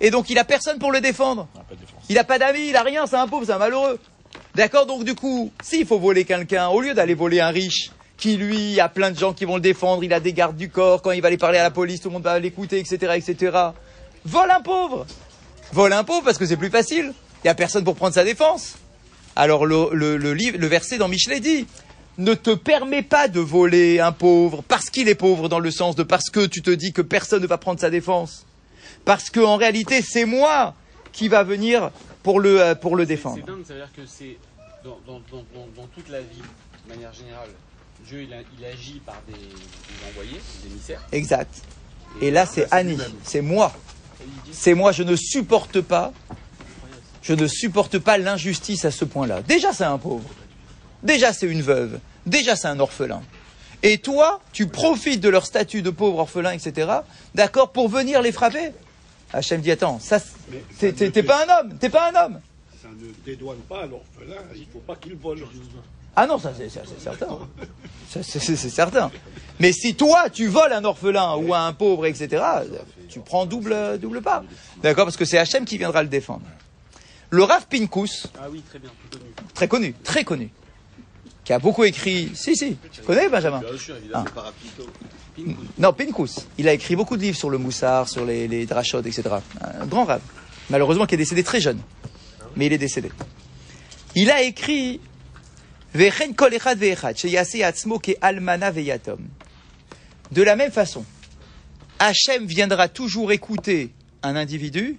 Et 0.00 0.10
donc 0.10 0.30
il 0.30 0.38
a 0.38 0.44
personne 0.44 0.78
pour 0.78 0.92
le 0.92 1.02
défendre. 1.02 1.46
Il 2.08 2.14
n'a 2.14 2.24
pas 2.24 2.38
d'amis, 2.38 2.68
il 2.68 2.76
a 2.76 2.82
rien, 2.82 3.06
c'est 3.06 3.16
un 3.16 3.28
pauvre, 3.28 3.44
c'est 3.44 3.52
un 3.52 3.58
malheureux. 3.58 4.00
D'accord, 4.54 4.86
donc 4.86 5.04
du 5.04 5.14
coup, 5.14 5.52
s'il 5.62 5.84
faut 5.84 5.98
voler 5.98 6.24
quelqu'un, 6.24 6.68
au 6.68 6.80
lieu 6.80 6.94
d'aller 6.94 7.12
voler 7.12 7.40
un 7.40 7.50
riche, 7.50 7.90
qui 8.18 8.36
lui 8.36 8.80
a 8.80 8.88
plein 8.88 9.12
de 9.12 9.18
gens 9.18 9.32
qui 9.32 9.44
vont 9.44 9.54
le 9.54 9.62
défendre, 9.62 10.02
il 10.02 10.12
a 10.12 10.20
des 10.20 10.32
gardes 10.32 10.56
du 10.56 10.68
corps, 10.68 11.00
quand 11.00 11.12
il 11.12 11.22
va 11.22 11.28
aller 11.28 11.38
parler 11.38 11.58
à 11.58 11.62
la 11.62 11.70
police, 11.70 12.00
tout 12.00 12.08
le 12.08 12.14
monde 12.14 12.24
va 12.24 12.38
l'écouter, 12.38 12.78
etc., 12.80 13.14
etc. 13.16 13.56
Vole 14.24 14.50
un 14.50 14.60
pauvre 14.60 15.06
Vole 15.72 15.92
un 15.92 16.04
pauvre 16.04 16.24
parce 16.24 16.36
que 16.36 16.44
c'est 16.44 16.56
plus 16.56 16.70
facile. 16.70 17.12
Il 17.36 17.46
n'y 17.46 17.50
a 17.50 17.54
personne 17.54 17.84
pour 17.84 17.94
prendre 17.94 18.14
sa 18.14 18.24
défense. 18.24 18.76
Alors 19.36 19.66
le, 19.66 19.90
le, 19.92 20.34
livre, 20.34 20.58
le 20.58 20.66
verset 20.66 20.98
dans 20.98 21.06
Michelet 21.06 21.38
dit, 21.38 21.66
ne 22.16 22.34
te 22.34 22.50
permets 22.50 23.02
pas 23.02 23.28
de 23.28 23.38
voler 23.38 24.00
un 24.00 24.10
pauvre 24.10 24.64
parce 24.66 24.90
qu'il 24.90 25.08
est 25.08 25.14
pauvre 25.14 25.48
dans 25.48 25.60
le 25.60 25.70
sens 25.70 25.94
de 25.94 26.02
parce 26.02 26.30
que 26.30 26.44
tu 26.46 26.60
te 26.60 26.70
dis 26.70 26.92
que 26.92 27.02
personne 27.02 27.42
ne 27.42 27.46
va 27.46 27.56
prendre 27.56 27.78
sa 27.78 27.90
défense. 27.90 28.46
Parce 29.04 29.30
qu'en 29.30 29.56
réalité, 29.56 30.02
c'est 30.02 30.24
moi 30.24 30.74
qui 31.12 31.28
va 31.28 31.44
venir 31.44 31.92
pour 32.24 32.40
le, 32.40 32.60
euh, 32.60 32.74
pour 32.74 32.96
le 32.96 33.06
défendre. 33.06 33.38
C'est 33.46 33.46
dingue, 33.46 33.64
ça 33.64 33.74
veut 33.74 33.80
dire 33.80 33.92
que 33.94 34.06
c'est 34.06 34.36
dans, 34.82 34.98
dans, 35.06 35.20
dans 35.76 35.86
toute 35.94 36.08
la 36.08 36.20
vie, 36.20 36.42
de 36.86 36.94
manière 36.94 37.12
générale, 37.12 37.50
Dieu, 38.06 38.22
il, 38.22 38.64
agit 38.64 39.00
par 39.04 39.20
des, 39.26 39.34
envoyés, 40.10 40.40
des 40.62 40.70
émissaires. 40.70 41.00
Exact. 41.12 41.62
Et, 42.20 42.30
là, 42.30 42.46
c'est 42.46 42.66
Annie, 42.70 42.98
c'est 43.22 43.42
moi. 43.42 43.72
C'est 44.50 44.74
moi, 44.74 44.92
je 44.92 45.02
ne 45.02 45.14
supporte 45.14 45.80
pas, 45.80 46.12
je 47.22 47.34
ne 47.34 47.46
supporte 47.46 47.98
pas 47.98 48.18
l'injustice 48.18 48.84
à 48.84 48.90
ce 48.90 49.04
point-là. 49.04 49.42
Déjà, 49.42 49.72
c'est 49.72 49.84
un 49.84 49.98
pauvre. 49.98 50.28
Déjà, 51.02 51.32
c'est 51.32 51.46
une 51.46 51.62
veuve. 51.62 52.00
Déjà, 52.26 52.56
c'est 52.56 52.68
un 52.68 52.80
orphelin. 52.80 53.22
Et 53.82 53.98
toi, 53.98 54.40
tu 54.52 54.66
profites 54.66 55.20
de 55.20 55.28
leur 55.28 55.46
statut 55.46 55.82
de 55.82 55.90
pauvre 55.90 56.18
orphelin, 56.18 56.52
etc., 56.52 56.90
d'accord, 57.34 57.70
pour 57.72 57.88
venir 57.88 58.22
les 58.22 58.32
frapper 58.32 58.72
Hachem 59.32 59.60
dit, 59.60 59.70
attends, 59.70 59.98
ça, 59.98 60.20
t'es 60.78 61.22
pas 61.22 61.44
un 61.44 61.60
homme, 61.60 61.78
t'es 61.78 61.90
pas 61.90 62.10
un 62.10 62.24
homme. 62.24 62.40
Ça 62.80 62.88
ne 62.88 63.12
dédouane 63.24 63.58
pas 63.68 63.84
l'orphelin, 63.84 64.42
il 64.54 64.62
ne 64.62 64.66
faut 64.72 64.78
pas 64.78 64.96
qu'il 64.96 65.14
vole. 65.16 65.40
Ah 66.20 66.26
non, 66.26 66.36
ça 66.36 66.52
c'est 66.58 66.68
certain. 66.68 67.38
C'est 68.10 68.56
certain. 68.56 69.08
Mais 69.60 69.70
si 69.70 69.94
toi, 69.94 70.28
tu 70.28 70.48
voles 70.48 70.72
un 70.72 70.82
orphelin 70.82 71.36
ou 71.36 71.54
un 71.54 71.72
pauvre, 71.72 72.06
etc., 72.06 72.42
tu 73.08 73.20
prends 73.20 73.46
double, 73.46 73.98
double 74.00 74.20
pas. 74.20 74.42
D'accord 74.82 75.04
Parce 75.04 75.16
que 75.16 75.24
c'est 75.24 75.38
Hachem 75.38 75.64
qui 75.64 75.78
viendra 75.78 76.02
le 76.02 76.08
défendre. 76.08 76.42
Le 77.30 77.44
Rav 77.44 77.68
Pinkus. 77.68 78.26
Ah 78.36 78.48
oui, 78.50 78.64
très 78.68 78.80
bien, 78.80 78.90
très 79.54 79.68
connu. 79.68 79.94
Très 80.02 80.24
connu, 80.24 80.50
Qui 81.44 81.52
a 81.52 81.60
beaucoup 81.60 81.84
écrit. 81.84 82.32
Si, 82.34 82.56
si. 82.56 82.76
Tu 82.90 83.02
connais, 83.02 83.28
Benjamin? 83.28 83.60
Bien 83.60 83.78
sûr, 83.78 83.96
évidemment. 83.96 84.24
Ah. 84.36 84.52
Non, 85.78 85.92
Pinkus. 85.92 86.48
Il 86.58 86.68
a 86.68 86.72
écrit 86.72 86.96
beaucoup 86.96 87.16
de 87.16 87.22
livres 87.22 87.38
sur 87.38 87.50
le 87.50 87.58
moussard, 87.58 88.08
sur 88.08 88.24
les, 88.24 88.48
les 88.48 88.66
drachot, 88.66 89.02
etc. 89.02 89.22
Un 89.80 89.86
grand 89.86 90.04
Rav. 90.04 90.20
Malheureusement, 90.68 91.06
qui 91.06 91.14
est 91.14 91.18
décédé 91.18 91.44
très 91.44 91.60
jeune. 91.60 91.78
Mais 92.56 92.66
il 92.66 92.72
est 92.72 92.78
décédé. 92.78 93.12
Il 94.16 94.32
a 94.32 94.42
écrit 94.42 95.00
de 100.30 100.42
la 100.42 100.54
même 100.54 100.70
façon, 100.70 101.04
Hachem 101.98 102.46
viendra 102.46 102.88
toujours 102.88 103.32
écouter 103.32 103.90
un 104.22 104.36
individu, 104.36 104.96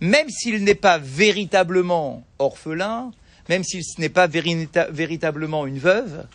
même 0.00 0.28
s'il 0.28 0.62
n'est 0.62 0.76
pas 0.76 0.98
véritablement 0.98 2.22
orphelin, 2.38 3.10
même 3.48 3.64
s'il 3.64 3.82
n'est 3.98 4.08
pas 4.08 4.28
véritablement 4.28 5.66
une 5.66 5.80
veuve, 5.80 6.28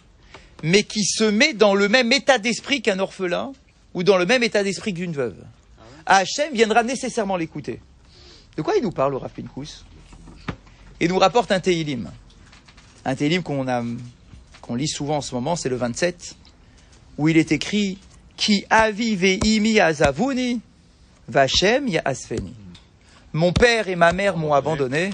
mais 0.62 0.84
qui 0.84 1.06
se 1.06 1.24
met 1.24 1.54
dans 1.54 1.74
le 1.74 1.88
même 1.88 2.12
état 2.12 2.40
d'esprit 2.40 2.82
qu'un 2.82 3.00
orphelin 3.00 3.54
ou 3.94 4.04
dans 4.04 4.18
le 4.18 4.26
même 4.26 4.44
état 4.44 4.64
d'esprit 4.64 4.94
qu'une 4.94 5.14
veuve. 5.14 5.42
Hachem 6.06 6.54
viendra 6.54 6.84
nécessairement 6.84 7.38
l'écouter. 7.38 7.80
De 8.58 8.62
quoi 8.62 8.76
il 8.76 8.84
nous 8.84 8.92
parle, 8.92 9.12
le 9.12 9.18
Rav 9.20 9.32
Pinkus? 9.32 9.86
Il 11.00 11.08
nous 11.08 11.20
rapporte 11.20 11.54
un 11.54 11.62
Teilim. 11.62 12.12
Un 13.06 13.16
télim 13.16 13.44
qu'on 13.44 13.68
a, 13.68 13.84
qu'on 14.62 14.76
lit 14.76 14.88
souvent 14.88 15.18
en 15.18 15.22
ce 15.22 15.36
moment, 15.36 15.56
c'est 15.56 15.70
le 15.70 15.76
27, 15.76 16.36
où 17.18 17.28
il 17.28 17.38
est 17.38 17.52
écrit 17.52 17.98
avive 18.70 19.40
imi 19.46 19.80
vachem 21.28 21.88
ya. 21.88 22.04
Mon 23.34 23.52
père 23.52 23.88
et 23.88 23.96
ma 23.96 24.14
mère 24.14 24.38
m'ont 24.38 24.54
abandonné, 24.54 25.10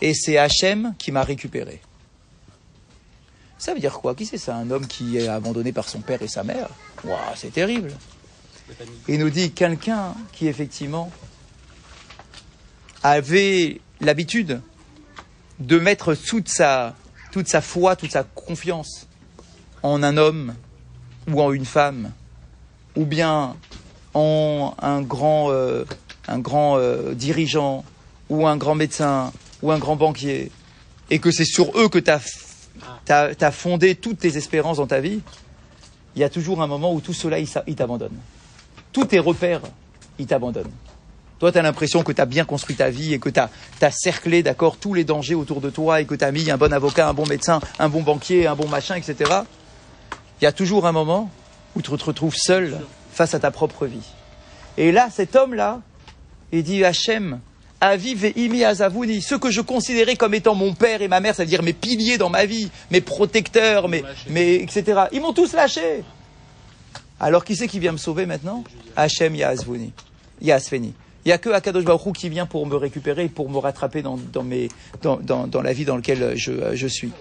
et 0.00 0.12
c'est 0.12 0.38
Hachem 0.38 0.94
qui 0.98 1.12
m'a 1.12 1.22
récupéré. 1.22 1.80
Ça 3.58 3.72
veut 3.72 3.80
dire 3.80 3.94
quoi? 3.94 4.14
Qui 4.14 4.26
c'est 4.26 4.38
ça? 4.38 4.56
Un 4.56 4.70
homme 4.70 4.86
qui 4.86 5.16
est 5.16 5.28
abandonné 5.28 5.72
par 5.72 5.88
son 5.88 6.00
père 6.00 6.20
et 6.20 6.28
sa 6.28 6.42
mère? 6.42 6.68
Waouh, 7.04 7.18
c'est 7.36 7.52
terrible. 7.52 7.92
Il 9.08 9.20
nous 9.20 9.30
dit 9.30 9.52
quelqu'un 9.52 10.14
qui 10.32 10.48
effectivement 10.48 11.10
avait 13.02 13.80
l'habitude 14.00 14.60
de 15.60 15.78
mettre 15.78 16.14
toute 16.14 16.48
sa 16.48 16.94
toute 17.34 17.48
sa 17.48 17.60
foi, 17.60 17.96
toute 17.96 18.12
sa 18.12 18.22
confiance 18.22 19.08
en 19.82 20.04
un 20.04 20.16
homme 20.18 20.54
ou 21.28 21.42
en 21.42 21.52
une 21.52 21.64
femme, 21.64 22.12
ou 22.94 23.04
bien 23.04 23.56
en 24.14 24.72
un 24.80 25.02
grand, 25.02 25.50
euh, 25.50 25.84
euh, 26.28 27.14
dirigeant, 27.14 27.84
ou 28.28 28.46
un 28.46 28.56
grand 28.56 28.76
médecin, 28.76 29.32
ou 29.62 29.72
un 29.72 29.80
grand 29.80 29.96
banquier, 29.96 30.52
et 31.10 31.18
que 31.18 31.32
c'est 31.32 31.44
sur 31.44 31.76
eux 31.76 31.88
que 31.88 31.98
tu 31.98 32.12
as, 33.10 33.50
fondé 33.50 33.96
toutes 33.96 34.20
tes 34.20 34.36
espérances 34.36 34.76
dans 34.76 34.86
ta 34.86 35.00
vie, 35.00 35.20
il 36.14 36.20
y 36.20 36.24
a 36.24 36.28
toujours 36.28 36.62
un 36.62 36.68
moment 36.68 36.94
où 36.94 37.00
tout 37.00 37.14
cela, 37.14 37.40
il 37.40 37.74
t'abandonne. 37.74 38.16
Tous 38.92 39.06
tes 39.06 39.18
repères, 39.18 39.62
ils 40.20 40.26
t'abandonnent. 40.26 40.70
Toi, 41.38 41.52
tu 41.52 41.58
as 41.58 41.62
l'impression 41.62 42.02
que 42.02 42.12
tu 42.12 42.20
as 42.20 42.26
bien 42.26 42.44
construit 42.44 42.76
ta 42.76 42.90
vie 42.90 43.12
et 43.12 43.18
que 43.18 43.28
tu 43.28 43.40
as, 43.40 43.90
cerclé, 43.90 44.42
d'accord, 44.42 44.76
tous 44.76 44.94
les 44.94 45.04
dangers 45.04 45.34
autour 45.34 45.60
de 45.60 45.70
toi 45.70 46.00
et 46.00 46.06
que 46.06 46.14
tu 46.14 46.24
as 46.24 46.32
mis 46.32 46.50
un 46.50 46.56
bon 46.56 46.72
avocat, 46.72 47.08
un 47.08 47.14
bon 47.14 47.26
médecin, 47.26 47.60
un 47.78 47.88
bon 47.88 48.02
banquier, 48.02 48.46
un 48.46 48.54
bon 48.54 48.68
machin, 48.68 48.94
etc. 48.94 49.30
il 50.40 50.44
y 50.44 50.46
a 50.46 50.52
toujours 50.52 50.86
un 50.86 50.92
moment 50.92 51.30
où 51.74 51.82
tu 51.82 51.90
te 51.90 52.04
retrouves 52.04 52.36
seul 52.36 52.80
face 53.12 53.34
à 53.34 53.40
ta 53.40 53.50
propre 53.50 53.86
vie. 53.86 54.06
Et 54.76 54.92
là, 54.92 55.08
cet 55.10 55.36
homme-là, 55.36 55.80
il 56.52 56.62
dit 56.62 56.84
Hachem, 56.84 57.40
Aviv 57.80 58.24
et 58.24 58.32
Imi 58.40 58.64
Azavouni, 58.64 59.20
ceux 59.20 59.38
que 59.38 59.50
je 59.50 59.60
considérais 59.60 60.16
comme 60.16 60.34
étant 60.34 60.54
mon 60.54 60.72
père 60.72 61.02
et 61.02 61.08
ma 61.08 61.20
mère, 61.20 61.34
c'est-à-dire 61.34 61.62
mes 61.62 61.72
piliers 61.72 62.16
dans 62.16 62.30
ma 62.30 62.46
vie, 62.46 62.70
mes 62.90 63.00
protecteurs, 63.00 63.88
mes, 63.88 64.02
mes 64.28 64.54
etc. 64.54 65.02
Ils 65.12 65.20
m'ont 65.20 65.32
tous 65.32 65.52
lâché. 65.52 66.04
Alors 67.20 67.44
qui 67.44 67.56
c'est 67.56 67.68
qui 67.68 67.78
vient 67.78 67.92
me 67.92 67.98
sauver 67.98 68.26
maintenant? 68.26 68.64
Hachem 68.96 69.34
Yazvouni, 69.34 69.92
Yazveni. 70.40 70.94
Il 71.24 71.28
n'y 71.28 71.32
a 71.32 71.38
que 71.38 71.48
Akadosh 71.48 71.84
Baruch 71.84 72.16
qui 72.16 72.28
vient 72.28 72.46
pour 72.46 72.66
me 72.66 72.76
récupérer, 72.76 73.28
pour 73.28 73.48
me 73.48 73.58
rattraper 73.58 74.02
dans, 74.02 74.18
dans, 74.18 74.42
mes, 74.42 74.68
dans, 75.02 75.16
dans, 75.16 75.62
la 75.62 75.72
vie 75.72 75.84
dans 75.84 75.96
laquelle 75.96 76.36
je, 76.36 76.74
je 76.74 76.86
suis. 76.86 77.12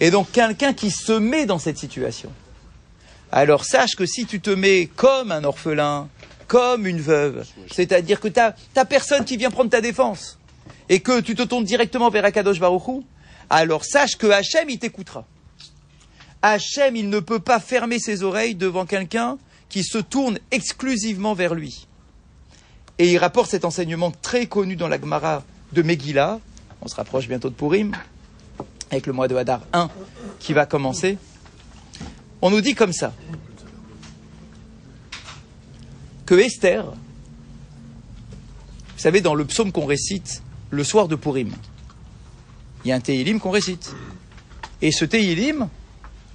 Et 0.00 0.10
donc 0.10 0.32
quelqu'un 0.32 0.72
qui 0.72 0.90
se 0.90 1.12
met 1.12 1.46
dans 1.46 1.58
cette 1.58 1.78
situation. 1.78 2.32
Alors 3.30 3.64
sache 3.64 3.94
que 3.94 4.06
si 4.06 4.26
tu 4.26 4.40
te 4.40 4.50
mets 4.50 4.86
comme 4.86 5.30
un 5.30 5.44
orphelin, 5.44 6.08
comme 6.48 6.86
une 6.86 7.00
veuve, 7.00 7.44
c'est-à-dire 7.70 8.20
que 8.20 8.28
tu 8.28 8.40
n'as 8.40 8.84
personne 8.84 9.24
qui 9.24 9.36
vient 9.36 9.50
prendre 9.50 9.70
ta 9.70 9.80
défense, 9.80 10.38
et 10.88 11.00
que 11.00 11.20
tu 11.20 11.34
te 11.34 11.42
tournes 11.42 11.64
directement 11.64 12.10
vers 12.10 12.24
Akadosh 12.24 12.58
Baruch 12.58 13.04
alors 13.50 13.84
sache 13.84 14.16
que 14.16 14.26
Hachem, 14.26 14.68
il 14.68 14.78
t'écoutera. 14.78 15.24
Hachem, 16.42 16.96
il 16.96 17.08
ne 17.08 17.20
peut 17.20 17.40
pas 17.40 17.60
fermer 17.60 17.98
ses 17.98 18.22
oreilles 18.22 18.54
devant 18.54 18.86
quelqu'un 18.86 19.38
qui 19.68 19.82
se 19.82 19.98
tourne 19.98 20.38
exclusivement 20.50 21.34
vers 21.34 21.54
lui. 21.54 21.87
Et 22.98 23.12
il 23.12 23.18
rapporte 23.18 23.50
cet 23.50 23.64
enseignement 23.64 24.10
très 24.10 24.46
connu 24.46 24.74
dans 24.74 24.88
la 24.88 25.00
Gemara 25.00 25.44
de 25.72 25.82
Megillah, 25.82 26.40
on 26.82 26.88
se 26.88 26.96
rapproche 26.96 27.28
bientôt 27.28 27.48
de 27.48 27.54
Purim, 27.54 27.92
avec 28.90 29.06
le 29.06 29.12
mois 29.12 29.28
de 29.28 29.36
Hadar 29.36 29.60
1 29.72 29.88
qui 30.40 30.52
va 30.52 30.66
commencer. 30.66 31.16
On 32.42 32.50
nous 32.50 32.60
dit 32.60 32.74
comme 32.74 32.92
ça 32.92 33.12
que 36.26 36.34
Esther, 36.34 36.84
vous 36.84 38.98
savez, 38.98 39.20
dans 39.20 39.34
le 39.34 39.44
psaume 39.44 39.72
qu'on 39.72 39.86
récite 39.86 40.42
le 40.70 40.84
soir 40.84 41.08
de 41.08 41.16
Purim, 41.16 41.52
il 42.84 42.88
y 42.88 42.92
a 42.92 42.96
un 42.96 43.00
Teilim 43.00 43.40
qu'on 43.40 43.50
récite. 43.50 43.94
Et 44.82 44.92
ce 44.92 45.04
Teilim, 45.04 45.68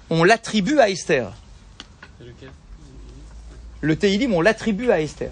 on 0.10 0.24
l'attribue 0.24 0.80
à 0.80 0.90
Esther. 0.90 1.34
Le 3.82 3.96
Teilim, 3.96 4.34
on 4.34 4.42
l'attribue 4.42 4.92
à 4.92 5.02
Esther. 5.02 5.32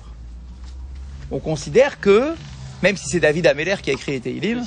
On 1.31 1.39
considère 1.39 1.99
que, 1.99 2.35
même 2.83 2.97
si 2.97 3.05
c'est 3.07 3.19
David 3.21 3.47
Ameller 3.47 3.77
qui 3.81 3.89
a 3.89 3.93
écrit 3.93 4.11
les 4.11 4.19
Teilim. 4.19 4.65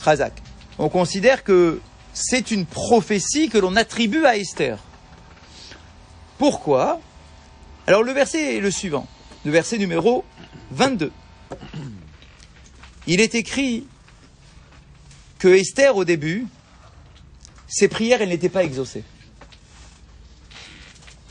Razak, 0.00 0.42
on 0.78 0.88
considère 0.88 1.44
que 1.44 1.80
c'est 2.12 2.50
une 2.50 2.66
prophétie 2.66 3.48
que 3.48 3.58
l'on 3.58 3.76
attribue 3.76 4.24
à 4.24 4.36
Esther. 4.36 4.78
Pourquoi? 6.38 7.00
Alors 7.86 8.02
le 8.02 8.12
verset 8.12 8.56
est 8.56 8.60
le 8.60 8.70
suivant, 8.70 9.06
le 9.44 9.52
verset 9.52 9.78
numéro 9.78 10.24
22. 10.72 11.12
Il 13.06 13.20
est 13.20 13.34
écrit 13.34 13.86
que 15.38 15.48
Esther, 15.48 15.96
au 15.96 16.04
début, 16.04 16.46
ses 17.66 17.88
prières, 17.88 18.20
elles 18.20 18.28
n'étaient 18.28 18.48
pas 18.48 18.64
exaucées. 18.64 19.04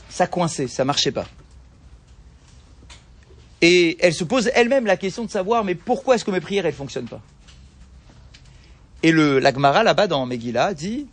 Ça 0.08 0.26
coinçait, 0.26 0.68
ça 0.68 0.84
marchait 0.84 1.12
pas. 1.12 1.26
Et 3.62 3.98
elle 4.00 4.14
se 4.14 4.24
pose 4.24 4.50
elle-même 4.54 4.86
la 4.86 4.96
question 4.96 5.24
de 5.24 5.30
savoir, 5.30 5.64
mais 5.64 5.74
pourquoi 5.74 6.14
est-ce 6.14 6.24
que 6.24 6.30
mes 6.30 6.40
prières, 6.40 6.66
elles 6.66 6.74
fonctionnent 6.74 7.08
pas? 7.08 7.20
Et 9.02 9.12
le 9.12 9.38
l'Agmara, 9.38 9.82
là-bas, 9.82 10.06
dans 10.06 10.24
Megillah, 10.26 10.74
dit 10.74 11.06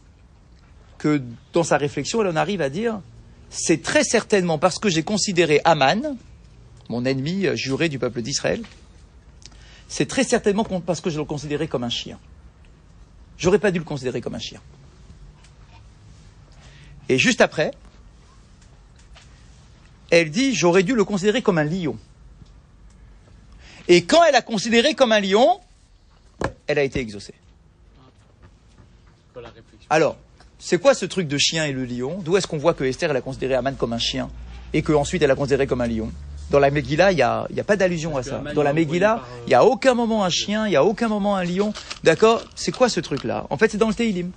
que 0.98 1.22
dans 1.54 1.64
sa 1.64 1.78
réflexion, 1.78 2.22
elle 2.22 2.30
en 2.30 2.36
arrive 2.36 2.62
à 2.62 2.70
dire, 2.70 3.02
c'est 3.50 3.82
très 3.82 4.04
certainement 4.04 4.58
parce 4.58 4.80
que 4.80 4.90
j'ai 4.90 5.04
considéré 5.04 5.62
Aman, 5.64 6.18
mon 6.90 7.06
ennemi 7.06 7.46
euh, 7.46 7.56
juré 7.56 7.90
du 7.90 8.00
peuple 8.00 8.22
d'Israël, 8.22 8.62
c'est 9.88 10.08
très 10.08 10.24
certainement 10.24 10.64
parce 10.64 11.02
que 11.02 11.10
je 11.10 11.18
le 11.18 11.26
considérais 11.26 11.68
comme 11.68 11.84
un 11.84 11.90
chien. 11.90 12.20
J'aurais 13.38 13.60
pas 13.60 13.72
dû 13.72 13.80
le 13.80 13.86
considérer 13.86 14.20
comme 14.22 14.36
un 14.36 14.40
chien. 14.40 14.60
Et 17.10 17.18
juste 17.18 17.40
après, 17.40 17.72
elle 20.10 20.30
dit 20.30 20.54
j'aurais 20.56 20.84
dû 20.84 20.94
le 20.94 21.06
considérer 21.06 21.42
comme 21.42 21.58
un 21.58 21.64
lion. 21.64 21.98
Et 23.88 24.04
quand 24.04 24.24
elle 24.24 24.36
a 24.36 24.42
considéré 24.42 24.94
comme 24.94 25.12
un 25.12 25.20
lion, 25.20 25.60
elle 26.68 26.80
a 26.80 26.84
été 26.84 27.00
exaucée. 27.00 27.34
Alors, 29.90 30.18
c'est 30.60 30.80
quoi 30.80 30.94
ce 30.94 31.06
truc 31.06 31.28
de 31.28 31.38
chien 31.38 31.66
et 31.66 31.72
le 31.72 31.86
lion? 31.86 32.20
D'où 32.24 32.36
est-ce 32.36 32.48
qu'on 32.48 32.58
voit 32.58 32.74
que 32.74 32.84
Esther 32.84 33.12
elle 33.12 33.18
a 33.18 33.22
considéré 33.22 33.54
Aman 33.54 33.76
comme 33.76 33.94
un 33.94 34.00
chien 34.00 34.30
et 34.74 34.82
qu'ensuite 34.82 35.22
elle 35.22 35.32
a 35.32 35.36
considéré 35.36 35.68
comme 35.68 35.82
un 35.82 35.88
lion? 35.88 36.12
Dans 36.50 36.60
la 36.60 36.72
Megillah, 36.72 37.12
il 37.12 37.16
n'y 37.16 37.22
a, 37.22 37.64
pas 37.66 37.76
d'allusion 37.76 38.16
à 38.16 38.24
ça. 38.24 38.42
Dans 38.56 38.64
la 38.64 38.74
Megillah, 38.74 39.16
euh, 39.16 39.42
il 39.46 39.50
n'y 39.50 39.56
a 39.56 39.66
aucun 39.66 39.94
moment 39.94 40.24
un 40.24 40.30
chien, 40.30 40.66
il 40.66 40.70
n'y 40.70 40.76
a 40.78 40.84
aucun 40.84 41.10
moment 41.10 41.36
un 41.36 41.44
lion. 41.44 41.74
D'accord? 42.04 42.44
C'est 42.56 42.72
quoi 42.72 42.88
ce 42.88 43.02
truc-là? 43.02 43.46
En 43.50 43.58
fait, 43.58 43.70
c'est 43.70 43.78
dans 43.78 43.90
le 43.90 43.94
Teilim. 43.94 44.32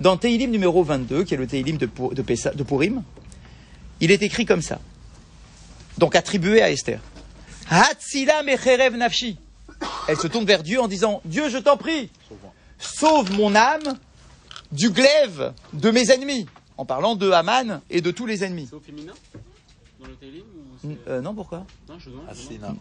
Dans 0.00 0.16
Teilim 0.16 0.50
numéro 0.50 0.84
22, 0.84 1.24
qui 1.24 1.34
est 1.34 1.36
le 1.36 1.46
Teilim 1.46 1.76
de, 1.76 1.86
de, 1.86 2.22
de 2.22 2.62
Purim, 2.62 3.02
il 4.00 4.12
est 4.12 4.22
écrit 4.22 4.46
comme 4.46 4.62
ça. 4.62 4.80
Donc 5.98 6.14
attribué 6.14 6.62
à 6.62 6.70
Esther. 6.70 7.00
Hatzila 7.70 8.42
mecherev 8.42 8.96
nafshi. 8.96 9.36
Elle 10.08 10.16
se 10.18 10.26
tourne 10.26 10.44
vers 10.44 10.62
Dieu 10.62 10.80
en 10.80 10.88
disant 10.88 11.20
Dieu, 11.24 11.48
je 11.48 11.58
t'en 11.58 11.76
prie, 11.76 12.10
sauve 12.78 13.32
mon 13.32 13.54
âme 13.54 13.98
du 14.72 14.90
glaive 14.90 15.52
de 15.72 15.90
mes 15.90 16.10
ennemis. 16.10 16.46
En 16.76 16.84
parlant 16.84 17.14
de 17.14 17.30
Haman 17.30 17.80
et 17.88 18.00
de 18.00 18.10
tous 18.10 18.26
les 18.26 18.42
ennemis. 18.42 18.66
C'est 18.68 18.74
au 18.76 18.80
féminin 18.80 19.12
Dans 20.00 20.06
le 20.06 20.14
Télim 20.16 20.40
ou 20.42 20.76
c'est... 20.80 20.88
N- 20.88 20.96
euh, 21.06 21.20
non, 21.20 21.32
pourquoi 21.34 21.64
Non, 21.88 21.98
je 22.00 22.10
demande. 22.10 22.76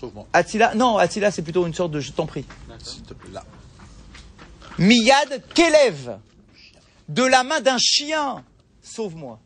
Sauve-moi, 0.00 0.26
Attila, 0.32 0.74
non, 0.74 0.98
Attila, 0.98 1.30
c'est 1.30 1.42
plutôt 1.42 1.64
une 1.66 1.72
sorte 1.72 1.92
de 1.92 2.00
je 2.00 2.10
t'en 2.12 2.26
prie. 2.26 2.44
D'accord. 2.68 2.86
s'il 2.86 3.02
te 3.04 3.14
plaît. 3.14 3.30
Là. 3.32 3.44
Miyad 4.78 5.42
Kelev, 5.54 6.18
de 7.08 7.22
la 7.22 7.44
main 7.44 7.60
d'un 7.60 7.78
chien, 7.78 8.44
sauve-moi. 8.82 9.38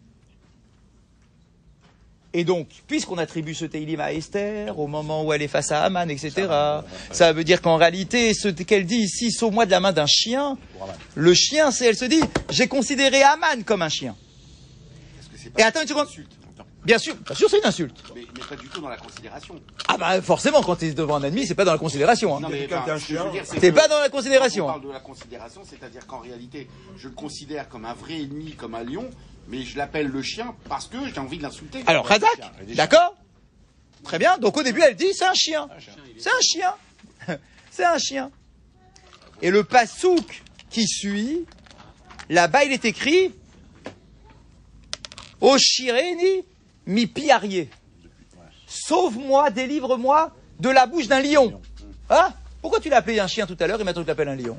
Et 2.33 2.45
donc, 2.45 2.69
puisqu'on 2.87 3.19
attribue 3.19 3.55
ce 3.55 3.65
Teilim 3.65 3.99
à 4.01 4.13
Esther, 4.13 4.79
au 4.79 4.87
moment 4.87 5.25
où 5.25 5.33
elle 5.33 5.43
est 5.43 5.49
face 5.49 5.73
à 5.73 5.83
Haman, 5.83 6.09
etc., 6.11 6.47
ça 7.11 7.33
veut 7.33 7.43
dire 7.43 7.61
qu'en 7.61 7.77
réalité, 7.77 8.35
ce 8.35 8.49
qu'elle 8.49 8.87
dit 8.87 8.99
ici, 8.99 9.33
sauve-moi 9.33 9.67
de 9.67 9.73
la 9.73 9.81
main 9.81 9.93
d'un 9.93 10.07
chien, 10.07 10.57
Pour 10.75 10.85
Aman. 10.85 10.95
le 11.17 11.35
chien, 11.35 11.73
c'est, 11.73 11.87
elle 11.87 11.97
se 11.97 12.05
dit, 12.05 12.21
j'ai 12.51 12.69
considéré 12.69 13.23
Haman 13.25 13.65
comme 13.65 13.83
un 13.83 13.89
chien. 13.89 14.15
Est-ce 15.19 15.29
que 15.29 15.37
c'est 15.39 15.49
Et 15.49 15.51
pas 15.51 15.65
attends 15.67 15.83
une 15.83 15.89
seconde. 15.89 16.07
Bien 16.85 16.97
sûr, 16.99 17.15
bien 17.27 17.35
sûr, 17.35 17.51
c'est 17.51 17.59
une 17.59 17.67
insulte. 17.67 17.97
mais, 18.15 18.23
mais 18.35 18.41
pas 18.49 18.57
du 18.57 18.67
tout 18.69 18.81
dans 18.81 18.89
la 18.89 18.97
considération. 18.97 19.55
Ah 19.87 19.99
bah 19.99 20.23
forcément, 20.23 20.63
quand 20.63 20.77
tu 20.77 20.87
es 20.87 20.93
devant 20.93 21.17
un 21.17 21.23
ennemi, 21.25 21.47
c'est 21.47 21.55
pas 21.55 21.65
dans 21.67 21.73
la 21.73 21.79
considération. 21.79 22.35
hein. 22.37 22.41
Non, 22.41 22.49
mais 22.49 22.67
dire, 22.67 22.83
C'est 23.45 23.73
pas 23.73 23.87
dans 23.87 23.99
la 23.99 24.09
quand 24.09 24.17
considération. 24.19 24.65
On 24.65 24.69
parle 24.69 24.85
de 24.87 24.91
la 24.93 25.01
considération, 25.01 25.61
c'est-à-dire 25.69 26.07
qu'en 26.07 26.21
réalité, 26.21 26.69
je 26.97 27.09
le 27.09 27.15
considère 27.15 27.69
comme 27.69 27.85
un 27.85 27.93
vrai 27.93 28.21
ennemi, 28.23 28.53
comme 28.53 28.75
un 28.75 28.83
lion, 28.83 29.11
mais 29.51 29.63
je 29.63 29.77
l'appelle 29.77 30.07
le 30.07 30.23
chien 30.23 30.55
parce 30.69 30.87
que 30.87 30.97
j'ai 31.13 31.19
envie 31.19 31.39
de 31.39 31.43
l'insulter. 31.43 31.83
Alors, 31.87 32.07
Razak, 32.07 32.31
d'accord 32.75 33.15
Très 34.05 34.19
bien. 34.19 34.39
Donc 34.39 34.57
au 34.57 34.63
début, 34.63 34.81
elle 34.81 34.97
dit 34.97 35.13
c'est 35.13 35.27
un 35.27 35.35
chien. 35.35 35.69
Est- 35.77 36.21
C'est 36.21 36.31
un 36.31 36.41
chien. 36.41 36.75
c'est 37.71 37.85
un 37.85 37.99
chien. 37.99 38.31
Et 39.43 39.51
le 39.51 39.65
pasouk 39.65 40.43
qui 40.71 40.87
suit, 40.87 41.45
là-bas, 42.29 42.65
il 42.65 42.73
est 42.73 42.85
écrit 42.85 43.35
Oshireni 45.41 46.45
mi 46.87 47.07
piarier. 47.07 47.71
Sauve-moi, 48.67 49.51
délivre-moi 49.51 50.35
de 50.61 50.69
la 50.69 50.87
bouche 50.87 51.09
d'un 51.09 51.21
lion. 51.21 51.61
Hein 52.09 52.33
Pourquoi 52.61 52.81
tu 52.81 52.89
l'as 52.89 52.99
appelé 52.99 53.19
un 53.21 53.27
chien 53.27 53.47
tout 53.47 53.57
à 53.59 53.67
l'heure 53.67 53.81
et 53.81 53.85
maintenant 53.85 54.03
tu 54.03 54.09
l'appelles 54.09 54.29
un 54.29 54.37
lion 54.37 54.59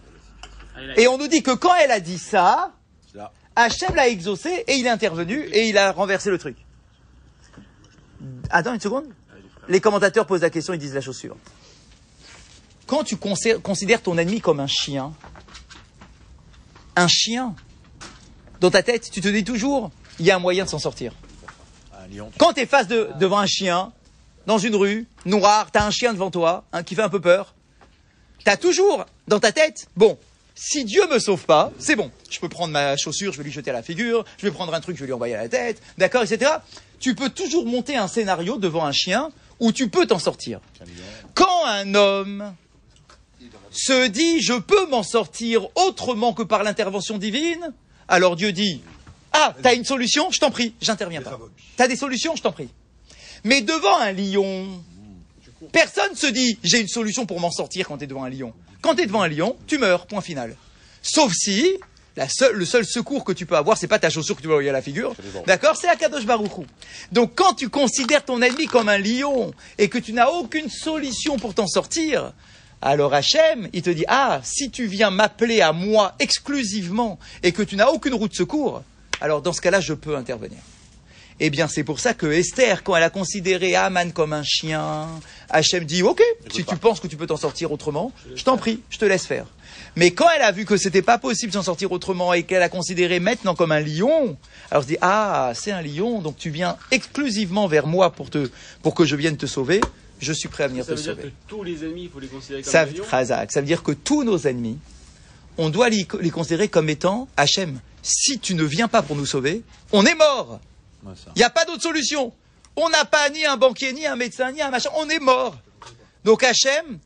Ah, 0.75 0.79
Et 0.98 1.07
on 1.07 1.17
nous 1.17 1.27
dit 1.27 1.43
que 1.43 1.51
quand 1.51 1.74
elle 1.75 1.91
a 1.91 2.00
dit 2.00 2.17
ça. 2.17 2.74
Hachem 3.55 3.96
l'a 3.96 4.08
exaucé 4.08 4.63
et 4.67 4.75
il 4.75 4.86
est 4.86 4.89
intervenu 4.89 5.41
et 5.51 5.67
il 5.67 5.77
a 5.77 5.91
renversé 5.91 6.29
le 6.29 6.38
truc. 6.38 6.58
Attends 8.50 8.74
une 8.74 8.79
seconde. 8.79 9.05
Les 9.67 9.79
commentateurs 9.79 10.25
posent 10.25 10.41
la 10.41 10.50
question, 10.50 10.74
ils 10.74 10.79
disent 10.79 10.96
la 10.96 11.01
chose 11.01 11.17
suivante. 11.17 11.39
Quand 12.88 13.03
tu 13.03 13.15
considères 13.17 14.01
ton 14.01 14.17
ennemi 14.17 14.41
comme 14.41 14.60
un 14.60 14.67
chien, 14.67 15.13
un 16.96 17.08
chien, 17.08 17.55
dans 18.60 18.70
ta 18.70 18.84
tête, 18.84 19.10
tu 19.12 19.22
te 19.22 19.27
dis 19.27 19.43
toujours, 19.43 19.91
il 20.20 20.25
y 20.25 20.31
a 20.31 20.36
un 20.36 20.39
moyen 20.39 20.65
de 20.65 20.70
s'en 20.70 20.79
sortir. 20.79 21.13
Quand 22.38 22.53
tu 22.53 22.62
es 22.62 22.65
face 22.65 22.88
de, 22.88 23.10
devant 23.20 23.38
un 23.38 23.46
chien, 23.46 23.93
dans 24.46 24.58
une 24.58 24.75
rue, 24.75 25.08
noire, 25.25 25.72
tu 25.72 25.79
as 25.79 25.86
un 25.86 25.91
chien 25.91 26.13
devant 26.13 26.31
toi, 26.31 26.65
hein, 26.74 26.84
qui 26.84 26.96
fait 26.96 27.01
un 27.01 27.10
peu 27.10 27.22
peur, 27.22 27.53
tu 28.39 28.50
as 28.50 28.58
toujours 28.58 29.05
dans 29.27 29.39
ta 29.39 29.51
tête, 29.51 29.88
bon, 29.96 30.17
si 30.55 30.86
Dieu 30.86 31.08
me 31.08 31.20
sauve 31.20 31.46
pas, 31.46 31.72
c'est 31.79 31.96
bon. 31.96 32.12
Je 32.29 32.39
peux 32.39 32.50
prendre 32.50 32.74
ma 32.74 32.98
chaussure, 32.98 33.31
je 33.34 33.38
vais 33.38 33.43
lui 33.43 33.51
jeter 33.51 33.72
à 33.72 33.74
la 33.74 33.84
figure, 33.84 34.25
je 34.38 34.46
vais 34.46 34.51
prendre 34.51 34.74
un 34.74 34.81
truc, 34.81 34.96
je 34.96 35.01
vais 35.01 35.08
lui 35.08 35.13
envoyer 35.13 35.36
à 35.36 35.41
la 35.41 35.50
tête, 35.50 35.81
d'accord, 35.98 36.24
etc. 36.24 36.51
Tu 37.00 37.15
peux 37.15 37.29
toujours 37.29 37.65
monter 37.65 37.96
un 37.96 38.08
scénario 38.08 38.58
devant 38.58 38.86
un 38.86 38.91
chien 38.91 39.31
où 39.60 39.72
tu 39.72 39.89
peux 39.89 40.05
t'en 40.05 40.20
sortir. 40.20 40.60
Quand 41.34 41.65
un 41.65 41.96
homme 41.96 42.53
se 43.72 44.08
dit 44.08 44.41
je 44.41 44.53
peux 44.53 44.88
m'en 44.88 45.03
sortir 45.03 45.67
autrement 45.75 46.34
que 46.34 46.43
par 46.43 46.63
l'intervention 46.63 47.17
divine, 47.17 47.74
alors 48.08 48.36
Dieu 48.36 48.51
dit 48.51 48.81
Ah, 49.34 49.55
t'as 49.63 49.74
une 49.74 49.86
solution 49.86 50.29
Je 50.31 50.39
t'en 50.39 50.51
prie, 50.51 50.74
j'interviens 50.81 51.22
pas. 51.22 51.39
T'as 51.77 51.88
des 51.88 51.96
solutions 51.96 52.36
Je 52.36 52.41
t'en 52.41 52.51
prie. 52.51 52.70
Mais 53.43 53.62
devant 53.62 53.98
un 53.98 54.12
lion, 54.12 54.67
personne 55.72 56.15
se 56.15 56.27
dit 56.27 56.60
j'ai 56.63 56.81
une 56.81 56.88
solution 56.88 57.25
pour 57.25 57.39
m'en 57.39 57.51
sortir 57.51 57.88
quand 57.88 57.98
t'es 57.98 58.08
devant 58.08 58.24
un 58.24 58.29
lion. 58.29 58.53
Quand 58.81 58.95
t'es 58.95 59.05
devant 59.05 59.21
un 59.21 59.27
lion, 59.27 59.55
tu 59.67 59.77
meurs, 59.77 60.05
point 60.07 60.21
final. 60.21 60.55
Sauf 61.03 61.31
si 61.33 61.65
la 62.17 62.27
seule- 62.27 62.55
le 62.55 62.65
seul 62.65 62.85
secours 62.85 63.23
que 63.23 63.31
tu 63.31 63.45
peux 63.45 63.55
avoir, 63.55 63.77
c'est 63.77 63.88
pas 63.88 64.00
ta 64.00 64.09
chaussure 64.09 64.35
que 64.35 64.41
tu 64.41 64.47
vas 64.47 64.53
envoyer 64.55 64.69
à 64.69 64.73
la 64.73 64.81
figure, 64.81 65.15
d'accord? 65.47 65.75
C'est 65.77 65.88
Akadosh 65.88 66.25
Baruchou. 66.25 66.65
Donc 67.11 67.33
quand 67.35 67.53
tu 67.53 67.69
considères 67.69 68.25
ton 68.25 68.41
ennemi 68.41 68.65
comme 68.65 68.89
un 68.89 68.97
lion 68.97 69.53
et 69.77 69.88
que 69.88 69.97
tu 69.97 70.11
n'as 70.13 70.27
aucune 70.29 70.69
solution 70.69 71.38
pour 71.38 71.53
t'en 71.53 71.67
sortir, 71.67 72.33
alors 72.81 73.13
Hachem, 73.13 73.69
il 73.73 73.81
te 73.81 73.89
dit 73.91 74.03
ah 74.07 74.41
si 74.43 74.71
tu 74.71 74.88
viens 74.88 75.09
m'appeler 75.11 75.61
à 75.61 75.71
moi 75.71 76.15
exclusivement 76.19 77.17
et 77.43 77.51
que 77.51 77.61
tu 77.63 77.75
n'as 77.75 77.88
aucune 77.88 78.13
route 78.15 78.31
de 78.31 78.35
secours, 78.35 78.83
alors 79.21 79.41
dans 79.41 79.53
ce 79.53 79.61
cas-là 79.61 79.79
je 79.79 79.93
peux 79.93 80.15
intervenir. 80.17 80.57
Eh 81.43 81.50
bien, 81.50 81.67
c'est 81.67 81.83
pour 81.83 82.00
ça 82.00 82.13
que 82.13 82.27
Esther, 82.27 82.83
quand 82.83 82.95
elle 82.95 83.01
a 83.01 83.10
considéré 83.10 83.75
Haman 83.75 84.13
comme 84.13 84.31
un 84.31 84.43
chien, 84.43 85.07
Hachem 85.50 85.86
dit, 85.86 86.03
ok, 86.03 86.21
si 86.51 86.63
tu 86.63 86.75
penses 86.77 87.00
que 87.00 87.07
tu 87.07 87.17
peux 87.17 87.25
t'en 87.25 87.36
sortir 87.36 87.71
autrement, 87.71 88.12
je 88.36 88.43
t'en 88.43 88.57
prie, 88.57 88.79
je 88.91 89.00
te 89.00 89.05
laisse 89.05 89.25
faire. 89.25 89.48
Mais 89.95 90.12
quand 90.12 90.27
elle 90.36 90.43
a 90.43 90.51
vu 90.51 90.65
que 90.65 90.77
c'était 90.77 91.01
pas 91.01 91.17
possible 91.17 91.51
de 91.51 91.57
s'en 91.57 91.63
sortir 91.63 91.91
autrement 91.91 92.31
et 92.36 92.43
qu'elle 92.43 92.62
a 92.62 92.69
considéré 92.69 93.19
maintenant 93.19 93.55
comme 93.55 93.71
un 93.71 93.79
lion, 93.79 94.38
alors 94.69 94.83
elle 94.83 94.83
se 94.83 94.88
dit, 94.88 94.98
ah, 95.01 95.51
c'est 95.55 95.71
un 95.71 95.81
lion, 95.81 96.21
donc 96.21 96.38
tu 96.38 96.51
viens 96.51 96.77
exclusivement 96.91 97.65
vers 97.67 97.88
moi 97.88 98.12
pour 98.12 98.29
te, 98.29 98.48
pour 98.83 98.93
que 98.93 99.05
je 99.05 99.15
vienne 99.15 99.36
te 99.36 99.48
sauver, 99.48 99.81
je 100.19 100.33
suis 100.33 100.48
prêt 100.48 100.65
à 100.65 100.67
venir 100.67 100.86
Ça 100.86 100.91
te 100.91 100.98
veut 100.98 101.03
dire 101.03 101.15
sauver. 101.15 101.29
que 101.29 101.33
tous 101.48 101.63
les 101.63 101.83
ennemis, 101.83 102.03
il 102.03 102.10
faut 102.12 102.19
les 102.19 102.27
considérer 102.27 102.62
comme 102.62 102.71
Ça, 102.71 102.86
des 102.86 103.00
lions 103.00 103.05
Razak, 103.10 103.51
ça 103.51 103.62
veut 103.62 103.67
dire 103.67 103.81
que 103.81 103.93
tous 103.93 104.24
nos 104.24 104.38
ennemis, 104.45 104.77
on 105.57 105.69
doit 105.69 105.89
les, 105.89 106.07
les 106.19 106.29
considérer 106.29 106.67
comme 106.67 106.88
étant 106.88 107.27
Hachem. 107.36 107.79
Si 108.03 108.38
tu 108.38 108.53
ne 108.53 108.63
viens 108.63 108.88
pas 108.88 109.01
pour 109.01 109.15
nous 109.15 109.25
sauver, 109.25 109.63
on 109.91 110.05
est 110.05 110.15
mort. 110.15 110.60
Il 111.36 111.39
n'y 111.39 111.43
a 111.43 111.50
pas 111.50 111.65
d'autre 111.65 111.81
solution. 111.81 112.34
On 112.75 112.89
n'a 112.89 113.05
pas 113.05 113.29
ni 113.29 113.46
un 113.46 113.58
banquier, 113.58 113.93
ni 113.93 114.05
un 114.05 114.15
médecin, 114.15 114.51
ni 114.51 114.62
un 114.62 114.70
machin. 114.70 114.89
On 114.96 115.10
est 115.10 115.20
mort. 115.20 115.58
Donc 116.24 116.43
Hachem, 116.43 117.00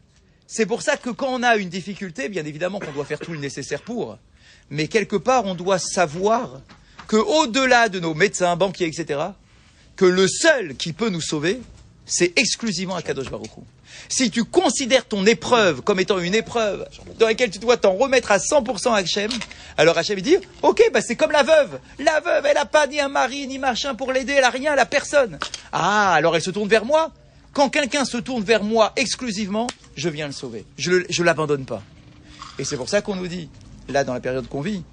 c'est 0.47 0.65
pour 0.65 0.81
ça 0.81 0.97
que 0.97 1.09
quand 1.09 1.29
on 1.29 1.43
a 1.43 1.55
une 1.55 1.69
difficulté, 1.69 2.29
bien 2.29 2.45
évidemment 2.45 2.79
qu'on 2.79 2.91
doit 2.91 3.05
faire 3.05 3.19
tout 3.19 3.31
le 3.31 3.39
nécessaire 3.39 3.81
pour. 3.81 4.17
Mais 4.69 4.87
quelque 4.87 5.15
part, 5.15 5.45
on 5.45 5.55
doit 5.55 5.79
savoir 5.79 6.61
que 7.07 7.17
au-delà 7.17 7.89
de 7.89 7.99
nos 7.99 8.13
médecins, 8.13 8.55
banquiers, 8.55 8.87
etc., 8.87 9.19
que 9.95 10.05
le 10.05 10.27
seul 10.27 10.75
qui 10.75 10.91
peut 10.91 11.09
nous 11.09 11.21
sauver, 11.21 11.61
c'est 12.05 12.37
exclusivement 12.37 12.95
Akadosh 12.95 13.29
Baruch 13.29 13.51
Hu. 13.57 13.61
Si 14.09 14.31
tu 14.31 14.43
considères 14.43 15.05
ton 15.05 15.25
épreuve 15.25 15.81
comme 15.81 15.99
étant 15.99 16.19
une 16.19 16.35
épreuve 16.35 16.87
dans 17.19 17.27
laquelle 17.27 17.49
tu 17.49 17.59
dois 17.59 17.77
t'en 17.77 17.93
remettre 17.93 18.31
à 18.31 18.37
100% 18.37 18.93
à 18.93 18.97
Hachem, 18.97 19.31
alors 19.77 19.97
Hachem 19.97 20.19
dit, 20.21 20.37
ok, 20.61 20.89
bah 20.93 21.01
c'est 21.01 21.15
comme 21.15 21.31
la 21.31 21.43
veuve. 21.43 21.79
La 21.99 22.19
veuve, 22.19 22.45
elle 22.45 22.55
n'a 22.55 22.65
pas 22.65 22.87
ni 22.87 22.99
un 22.99 23.09
mari, 23.09 23.47
ni 23.47 23.59
machin 23.59 23.95
pour 23.95 24.11
l'aider, 24.11 24.33
elle 24.33 24.43
a 24.43 24.49
rien, 24.49 24.73
elle 24.73 24.79
a 24.79 24.85
personne. 24.85 25.39
Ah, 25.71 26.13
alors 26.13 26.35
elle 26.35 26.41
se 26.41 26.51
tourne 26.51 26.69
vers 26.69 26.85
moi. 26.85 27.11
Quand 27.53 27.69
quelqu'un 27.69 28.05
se 28.05 28.17
tourne 28.17 28.43
vers 28.43 28.63
moi 28.63 28.91
exclusivement, 28.95 29.67
je 29.95 30.09
viens 30.09 30.27
le 30.27 30.33
sauver. 30.33 30.65
Je 30.77 30.91
ne 30.91 31.23
l'abandonne 31.23 31.65
pas. 31.65 31.81
Et 32.59 32.63
c'est 32.63 32.77
pour 32.77 32.89
ça 32.89 33.01
qu'on 33.01 33.15
nous 33.15 33.27
dit, 33.27 33.49
là 33.89 34.03
dans 34.03 34.13
la 34.13 34.19
période 34.19 34.47
qu'on 34.47 34.61
vit, 34.61 34.83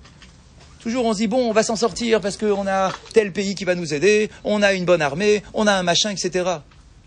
Toujours 0.82 1.04
on 1.04 1.12
se 1.12 1.18
dit 1.18 1.28
bon, 1.28 1.48
on 1.48 1.52
va 1.52 1.62
s'en 1.62 1.76
sortir 1.76 2.20
parce 2.20 2.36
qu'on 2.36 2.66
a 2.66 2.90
tel 3.12 3.32
pays 3.32 3.54
qui 3.54 3.64
va 3.64 3.76
nous 3.76 3.94
aider, 3.94 4.30
on 4.42 4.62
a 4.62 4.72
une 4.72 4.84
bonne 4.84 5.00
armée, 5.00 5.44
on 5.54 5.68
a 5.68 5.72
un 5.72 5.84
machin, 5.84 6.10
etc. 6.10 6.56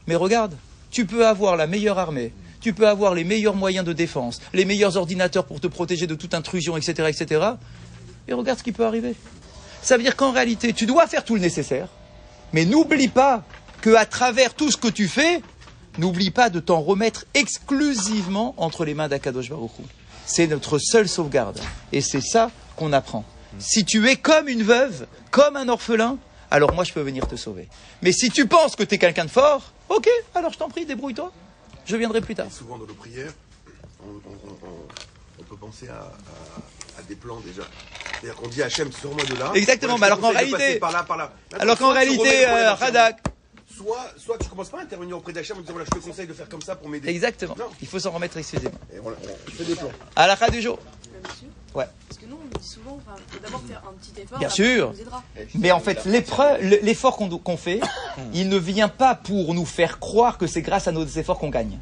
Mais 0.07 0.15
regarde, 0.15 0.55
tu 0.91 1.05
peux 1.05 1.27
avoir 1.27 1.55
la 1.57 1.67
meilleure 1.67 1.99
armée, 1.99 2.33
tu 2.61 2.73
peux 2.73 2.87
avoir 2.87 3.13
les 3.13 3.23
meilleurs 3.23 3.55
moyens 3.55 3.85
de 3.85 3.93
défense, 3.93 4.41
les 4.53 4.65
meilleurs 4.65 4.97
ordinateurs 4.97 5.45
pour 5.45 5.59
te 5.59 5.67
protéger 5.67 6.07
de 6.07 6.15
toute 6.15 6.33
intrusion, 6.33 6.77
etc., 6.77 7.09
etc. 7.09 7.45
Et 8.27 8.33
regarde 8.33 8.59
ce 8.59 8.63
qui 8.63 8.71
peut 8.71 8.85
arriver. 8.85 9.13
Ça 9.81 9.97
veut 9.97 10.03
dire 10.03 10.15
qu'en 10.15 10.31
réalité, 10.31 10.73
tu 10.73 10.85
dois 10.85 11.05
faire 11.05 11.23
tout 11.23 11.35
le 11.35 11.41
nécessaire, 11.41 11.89
mais 12.53 12.65
n'oublie 12.65 13.07
pas 13.07 13.43
que 13.81 13.93
à 13.93 14.05
travers 14.05 14.55
tout 14.55 14.71
ce 14.71 14.77
que 14.77 14.87
tu 14.87 15.07
fais, 15.07 15.41
n'oublie 15.99 16.31
pas 16.31 16.49
de 16.49 16.59
t'en 16.59 16.81
remettre 16.81 17.25
exclusivement 17.33 18.55
entre 18.57 18.83
les 18.83 18.95
mains 18.95 19.07
d'Akadosh 19.07 19.49
Baruch. 19.49 19.71
C'est 20.25 20.47
notre 20.47 20.79
seule 20.79 21.07
sauvegarde. 21.07 21.59
Et 21.91 22.01
c'est 22.01 22.21
ça 22.21 22.49
qu'on 22.75 22.93
apprend. 22.93 23.25
Si 23.59 23.85
tu 23.85 24.07
es 24.09 24.15
comme 24.15 24.47
une 24.47 24.63
veuve, 24.63 25.05
comme 25.29 25.55
un 25.55 25.69
orphelin, 25.69 26.17
alors 26.51 26.73
moi 26.73 26.83
je 26.83 26.93
peux 26.93 27.01
venir 27.01 27.27
te 27.27 27.35
sauver. 27.35 27.67
Mais 28.01 28.11
si 28.11 28.29
tu 28.29 28.47
penses 28.47 28.75
que 28.75 28.83
tu 28.83 28.95
es 28.95 28.97
quelqu'un 28.97 29.25
de 29.25 29.29
fort, 29.29 29.71
ok, 29.89 30.09
alors 30.33 30.51
je 30.53 30.57
t'en 30.57 30.69
prie, 30.69 30.85
débrouille-toi. 30.85 31.31
Je 31.85 31.95
viendrai 31.95 32.21
plus 32.21 32.35
tard. 32.35 32.47
Souvent 32.51 32.77
dans 32.77 32.85
nos 32.85 32.93
prières, 32.93 33.31
on, 34.03 34.09
on- 34.09 34.49
on- 34.49 34.67
on- 34.67 34.87
on 35.39 35.43
peut 35.43 35.57
penser 35.57 35.87
à, 35.89 35.93
à- 35.97 36.99
à 36.99 37.01
des 37.07 37.15
plans 37.15 37.39
déjà. 37.41 37.63
C'est-à-dire 38.21 38.35
qu'on 38.41 38.47
dit 38.47 38.63
Hachem, 38.63 38.91
sors-moi 38.91 39.25
de 39.25 39.35
là. 39.35 39.51
Exactement, 39.53 39.97
mais 39.97 40.05
alors 40.07 40.19
qu'en 40.19 40.29
réalité- 40.29 40.51
passer 40.57 40.79
Par 40.79 40.91
là, 40.91 41.03
par 41.03 41.17
là. 41.17 41.31
Maintenant, 41.51 41.59
Alors 41.63 41.77
qu'en 41.77 41.91
soit 41.91 42.01
tu 42.05 42.09
remets 42.17 42.29
réalité, 42.29 42.47
euh, 42.47 42.73
Radak, 42.73 43.17
Soit, 43.75 44.05
soit 44.17 44.37
tu 44.37 44.47
commences 44.47 44.69
pas 44.69 44.79
à 44.79 44.83
intervenir 44.83 45.17
auprès 45.17 45.33
d'Hachem 45.33 45.57
en 45.57 45.59
disant 45.59 45.73
voilà, 45.73 45.85
je 45.93 45.99
te 45.99 46.03
conseille 46.05 46.27
de 46.27 46.33
faire 46.33 46.47
comme 46.47 46.61
ça 46.61 46.77
pour 46.77 46.87
m'aider. 46.87 47.09
exactement, 47.09 47.55
Non. 47.59 47.65
il 47.81 47.87
faut 47.87 47.99
s'en 47.99 48.11
remettre 48.11 48.37
exclusivement. 48.37 48.79
Et 48.93 48.99
on, 48.99 49.07
on 49.09 49.51
fait 49.51 49.65
des 49.65 49.75
plans. 49.75 49.91
À 50.15 50.27
la 50.27 50.37
fin 50.37 50.47
du 50.47 50.61
jour. 50.61 50.79
Ouais. 51.73 51.85
Parce 52.07 52.17
que 52.21 52.25
nous, 52.25 52.37
on 52.41 52.44
dit 52.59 52.67
souvent, 52.67 52.99
enfin, 53.05 53.17
faut 53.27 53.39
d'abord 53.43 53.61
faire 53.67 53.81
un 53.87 53.93
petit 53.93 54.21
effort. 54.21 54.39
Bien 54.39 54.49
sûr. 54.49 54.89
on 54.89 54.93
nous 54.93 55.01
aidera. 55.01 55.23
Mais 55.55 55.71
en 55.71 55.79
fait, 55.79 56.05
l'effort 56.05 57.17
qu'on 57.17 57.29
qu'on 57.29 57.57
fait, 57.57 57.79
il 58.33 58.49
ne 58.49 58.57
vient 58.57 58.89
pas 58.89 59.15
pour 59.15 59.53
nous 59.53 59.65
faire 59.65 59.99
croire 59.99 60.37
que 60.37 60.47
c'est 60.47 60.61
grâce 60.61 60.87
à 60.87 60.91
nos 60.91 61.05
efforts 61.05 61.39
qu'on 61.39 61.49
gagne. 61.49 61.77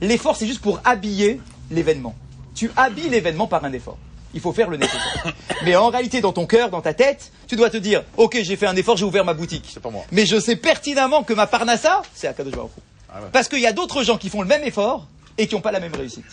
L'effort, 0.00 0.36
c'est 0.36 0.46
juste 0.46 0.62
pour 0.62 0.80
habiller 0.84 1.40
l'événement. 1.70 2.14
Tu 2.54 2.70
habilles 2.76 3.10
l'événement 3.10 3.46
par 3.46 3.64
un 3.64 3.72
effort. 3.72 3.98
Il 4.32 4.40
faut 4.40 4.52
faire 4.52 4.70
le 4.70 4.76
nécessaire. 4.76 5.34
Mais 5.64 5.76
en 5.76 5.88
réalité, 5.88 6.20
dans 6.20 6.32
ton 6.32 6.46
cœur, 6.46 6.70
dans 6.70 6.80
ta 6.80 6.94
tête, 6.94 7.32
tu 7.46 7.56
dois 7.56 7.68
te 7.68 7.76
dire, 7.76 8.04
ok, 8.16 8.38
j'ai 8.42 8.56
fait 8.56 8.66
un 8.66 8.76
effort, 8.76 8.96
j'ai 8.96 9.04
ouvert 9.04 9.24
ma 9.24 9.34
boutique. 9.34 9.68
C'est 9.72 9.80
pas 9.80 9.90
moi. 9.90 10.04
Mais 10.12 10.24
je 10.24 10.38
sais 10.38 10.56
pertinemment 10.56 11.22
que 11.24 11.32
ma 11.32 11.46
parnassa, 11.46 12.02
c'est 12.14 12.28
à 12.28 12.32
Kadosh 12.32 12.54
Baruch. 12.54 12.70
Ah 13.12 13.20
ouais. 13.20 13.28
Parce 13.32 13.48
qu'il 13.48 13.60
y 13.60 13.66
a 13.66 13.72
d'autres 13.72 14.02
gens 14.04 14.18
qui 14.18 14.28
font 14.28 14.42
le 14.42 14.48
même 14.48 14.62
effort 14.62 15.06
et 15.36 15.46
qui 15.46 15.54
n'ont 15.54 15.60
pas 15.60 15.72
la 15.72 15.80
même 15.80 15.94
réussite. 15.94 16.24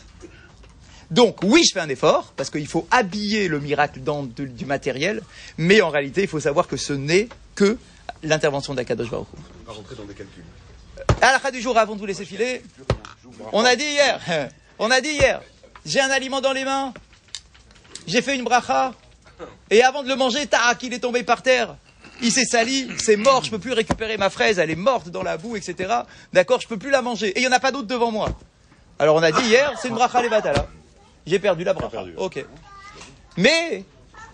Donc 1.12 1.38
oui, 1.44 1.64
je 1.66 1.74
fais 1.74 1.80
un 1.80 1.90
effort, 1.90 2.34
parce 2.36 2.50
qu'il 2.50 2.68
faut 2.68 2.88
habiller 2.92 3.48
le 3.48 3.60
miracle 3.60 4.02
dans 4.02 4.24
de- 4.24 4.46
du 4.46 4.66
matériel, 4.66 5.22
mais 5.58 5.82
en 5.82 5.90
réalité, 5.90 6.22
il 6.24 6.28
faut 6.28 6.40
savoir 6.40 6.68
que 6.68 6.76
ce 6.78 6.94
n'est 6.94 7.30
que 7.56 7.78
l'intervention 8.24 8.74
d'Akadosh 8.74 9.10
Baruch. 9.10 9.28
On 9.66 9.72
va 9.72 9.78
rentrer 9.78 9.96
dans 9.96 10.04
des 10.04 10.14
calculs. 10.14 10.44
À 11.22 11.32
la 11.32 11.40
fin 11.40 11.52
du 11.52 11.62
jour, 11.62 11.78
avant 11.78 11.94
de 11.96 12.00
vous 12.00 12.06
laisser 12.06 12.26
filer, 12.26 12.62
on 13.54 13.64
a 13.64 13.76
dit 13.76 13.86
hier, 13.86 14.20
on 14.80 14.92
a 14.92 15.00
dit 15.02 15.10
hier, 15.12 15.42
j'ai 15.86 16.02
un 16.02 16.10
aliment 16.10 16.42
dans 16.42 16.52
les 16.54 16.66
mains, 16.66 16.94
j'ai 18.06 18.22
fait 18.22 18.36
une 18.36 18.44
bracha, 18.44 18.94
et 19.70 19.84
avant 19.84 20.04
de 20.04 20.10
le 20.10 20.16
manger, 20.16 20.46
tac, 20.48 20.82
il 20.84 20.94
est 20.94 21.00
tombé 21.00 21.24
par 21.24 21.42
terre. 21.42 21.76
Il 22.22 22.32
s'est 22.32 22.46
sali, 22.46 22.90
c'est 22.98 23.16
mort, 23.16 23.44
je 23.44 23.52
peux 23.52 23.60
plus 23.60 23.74
récupérer 23.74 24.18
ma 24.18 24.30
fraise, 24.32 24.58
elle 24.60 24.72
est 24.72 24.76
morte 24.76 25.10
dans 25.10 25.22
la 25.24 25.38
boue, 25.38 25.56
etc. 25.56 25.94
D'accord, 26.34 26.60
je 26.60 26.68
peux 26.68 26.78
plus 26.78 26.90
la 26.90 27.04
manger. 27.04 27.28
Et 27.30 27.40
il 27.40 27.42
n'y 27.44 27.48
en 27.48 27.52
a 27.56 27.60
pas 27.60 27.72
d'autre 27.72 27.88
devant 27.88 28.12
moi. 28.12 28.30
Alors 28.98 29.16
on 29.16 29.22
a 29.24 29.32
dit 29.32 29.44
hier, 29.46 29.72
c'est 29.80 29.90
une 29.90 29.94
bracha 29.94 30.22
levatala. 30.24 30.68
J'ai 31.28 31.40
perdu 31.40 31.64
la 31.64 31.74
bracha. 31.74 31.90
perdu. 31.90 32.14
Ok. 32.18 32.44
Mais, 33.38 33.84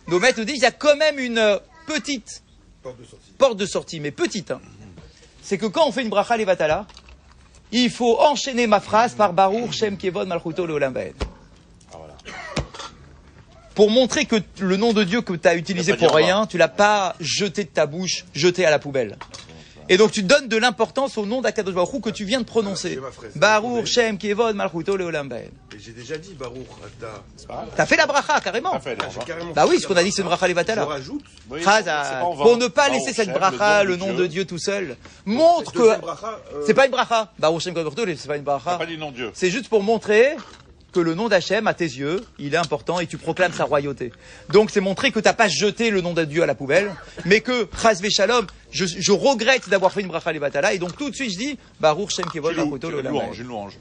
nos 0.08 0.20
maîtres 0.20 0.40
nous 0.40 0.46
disent, 0.46 0.58
il 0.58 0.62
y 0.64 0.66
a 0.66 0.72
quand 0.72 0.96
même 0.96 1.20
une 1.20 1.38
euh, 1.40 1.58
petite 1.88 2.42
Porte 2.82 3.00
de 3.00 3.06
sortie. 3.06 3.32
porte 3.38 3.58
de 3.58 3.66
sortie, 3.66 4.00
mais 4.00 4.12
petite. 4.12 4.52
hein. 4.52 4.62
C'est 5.42 5.58
que 5.58 5.66
quand 5.66 5.86
on 5.88 5.92
fait 5.92 6.04
une 6.04 6.10
bracha 6.10 6.38
levatala, 6.38 6.86
il 7.72 7.90
faut 7.90 8.20
enchaîner 8.22 8.68
ma 8.68 8.80
phrase 8.80 9.14
par 9.16 9.34
Baruch 9.34 9.72
Shem 9.74 9.98
Kevod 9.98 10.28
Malchuto 10.28 10.66
Leolam. 10.66 10.96
Ah. 11.92 11.98
Pour 13.76 13.90
montrer 13.90 14.26
que 14.26 14.36
le 14.60 14.78
nom 14.78 14.94
de 14.94 15.04
Dieu 15.04 15.22
que 15.22 15.34
tu 15.34 15.48
as 15.48 15.56
utilisé 15.56 15.96
pour 15.98 16.14
rien, 16.14 16.46
tu 16.46 16.58
l'as 16.60 16.68
pas 16.68 17.16
jeté 17.20 17.64
de 17.64 17.70
ta 17.70 17.88
bouche, 17.88 18.26
jeté 18.36 18.66
à 18.66 18.70
la 18.72 18.78
poubelle. 18.80 19.18
Et 19.90 19.98
donc 19.98 20.12
tu 20.12 20.24
donnes 20.24 20.48
de 20.48 20.58
l'importance 20.58 21.18
au 21.18 21.26
nom 21.26 21.42
d'Akadosh 21.42 21.74
Baruch 21.74 21.94
Hu 21.94 22.02
que 22.02 22.10
tu 22.10 22.24
viens 22.26 22.40
de 22.40 22.46
prononcer. 22.46 23.00
Fraise. 23.12 23.32
Baruch 23.36 23.86
Shem 23.86 24.18
Kevod 24.18 24.56
Malchuto 24.56 24.96
Leolam. 24.96 25.32
Et 25.34 25.50
j'ai 25.80 25.92
déjà 25.92 26.18
dit 26.18 26.34
Baruch 26.34 26.68
Ata. 26.86 27.68
T'as 27.76 27.86
fait 27.86 27.98
la 27.98 28.06
bracha 28.08 28.40
carrément. 28.40 28.74
Ah, 28.76 28.80
Bah 29.56 29.66
oui, 29.68 29.80
ce 29.80 29.88
qu'on 29.88 29.98
a 29.98 30.04
dit 30.04 30.12
c'est 30.12 30.22
une 30.22 30.28
bracha 30.28 30.48
levatala. 30.48 30.86
rajoute. 30.86 31.24
Pour 31.50 32.58
ne 32.58 32.68
pas 32.68 32.90
Baruch 32.90 32.90
laisser 32.90 33.14
cette 33.14 33.34
bracha, 33.34 33.84
le 33.84 33.96
nom 33.98 34.14
de 34.14 34.26
Dieu 34.26 34.46
tout 34.46 34.58
seul, 34.60 34.96
montre 35.26 35.72
que 35.72 35.82
euh, 35.82 36.64
c'est 36.66 36.74
pas 36.74 36.86
une 36.86 36.92
bracha. 36.92 37.32
Baruch 37.40 37.62
Shem 37.62 37.74
Kevod 37.74 37.94
Malchuto, 37.94 38.16
c'est 38.18 38.28
pas 38.28 38.38
une 38.38 38.44
bracha. 38.44 38.80
C'est 39.34 39.50
juste 39.50 39.68
pour 39.70 39.84
montrer 39.84 40.36
que 40.94 41.00
le 41.00 41.16
nom 41.16 41.28
d'Hachem, 41.28 41.68
à 41.68 41.74
tes 41.74 41.84
yeux, 41.86 42.24
il 42.40 42.54
est 42.54 42.58
important 42.58 43.00
et 43.00 43.08
tu 43.08 43.18
proclames 43.18 43.52
sa 43.52 43.66
royauté. 43.66 44.14
Donc 44.50 44.70
c'est 44.70 44.80
montrer 44.80 45.12
que 45.12 45.20
t'as 45.20 45.34
pas 45.34 45.48
jeté 45.50 45.90
le 45.90 46.00
nom 46.02 46.14
de 46.14 46.24
Dieu 46.24 46.44
à 46.44 46.46
la 46.46 46.56
poubelle, 46.56 46.92
mais 47.26 47.42
que, 47.42 47.68
Chazve 47.82 48.08
Shalom, 48.10 48.46
je, 48.72 48.86
je 48.86 49.12
regrette 49.12 49.68
d'avoir 49.70 49.92
fait 49.92 50.02
une 50.02 50.08
bracha 50.08 50.32
levatala, 50.32 50.74
et 50.74 50.78
donc 50.78 50.96
tout 50.96 51.10
de 51.10 51.16
suite 51.16 51.32
je 51.34 51.38
dis, 51.38 51.58
Baruch 51.80 52.12
Shem 52.12 52.26
Kevod 52.32 52.54
tu- 52.80 52.88
Leolam 52.90 53.12
louange, 53.12 53.40
une 53.40 53.48
louange. 53.48 53.74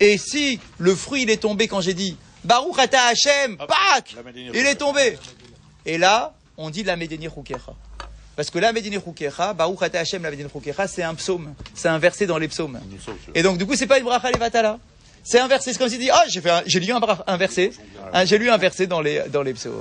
Et 0.00 0.16
si 0.18 0.60
le 0.78 0.94
fruit 0.94 1.22
il 1.22 1.30
est 1.30 1.38
tombé 1.38 1.66
quand 1.66 1.80
j'ai 1.80 1.94
dit, 1.94 2.16
Baruch 2.44 2.78
Ata 2.78 2.98
Hachem, 3.08 3.56
Médénie 4.24 4.50
il 4.54 4.66
est 4.66 4.76
tombé. 4.76 5.18
Et 5.86 5.98
là, 5.98 6.34
on 6.56 6.70
dit 6.70 6.84
la 6.84 6.96
Médénie 6.96 7.28
Rukecha. 7.28 7.72
Parce 8.36 8.50
que 8.50 8.58
la 8.60 8.72
Médénie 8.72 8.98
Rukecha, 8.98 9.54
Baruch 9.54 9.82
Ata 9.82 9.98
Hachem, 10.00 10.22
la 10.22 10.30
Médénie 10.30 10.50
Rukecha, 10.54 10.86
c'est 10.86 11.02
un 11.02 11.14
psaume. 11.14 11.54
C'est 11.74 11.88
un 11.88 11.98
verset 11.98 12.26
dans 12.26 12.38
les 12.38 12.46
psaumes. 12.48 12.78
Et 13.34 13.42
donc, 13.42 13.58
du 13.58 13.66
coup, 13.66 13.74
c'est 13.74 13.86
pas 13.88 13.98
une 13.98 14.04
bracha 14.04 14.30
levatala. 14.30 14.78
C'est 15.30 15.40
un 15.40 15.46
verset, 15.46 15.72
c'est 15.74 15.78
comme 15.78 15.90
s'il 15.90 15.98
dit, 15.98 16.08
ah, 16.10 16.22
j'ai 16.26 16.40
fait 16.40 16.48
un- 16.50 16.62
j'ai 16.64 16.80
lu 16.80 16.90
un, 16.90 17.00
un 17.26 17.36
verset, 17.36 17.70
Hein, 18.14 18.24
j'ai 18.24 18.38
lu 18.38 18.48
un 18.48 18.56
verset 18.56 18.86
dans 18.86 19.02
les, 19.02 19.20
dans 19.28 19.42
les 19.42 19.52
psaumes. 19.52 19.74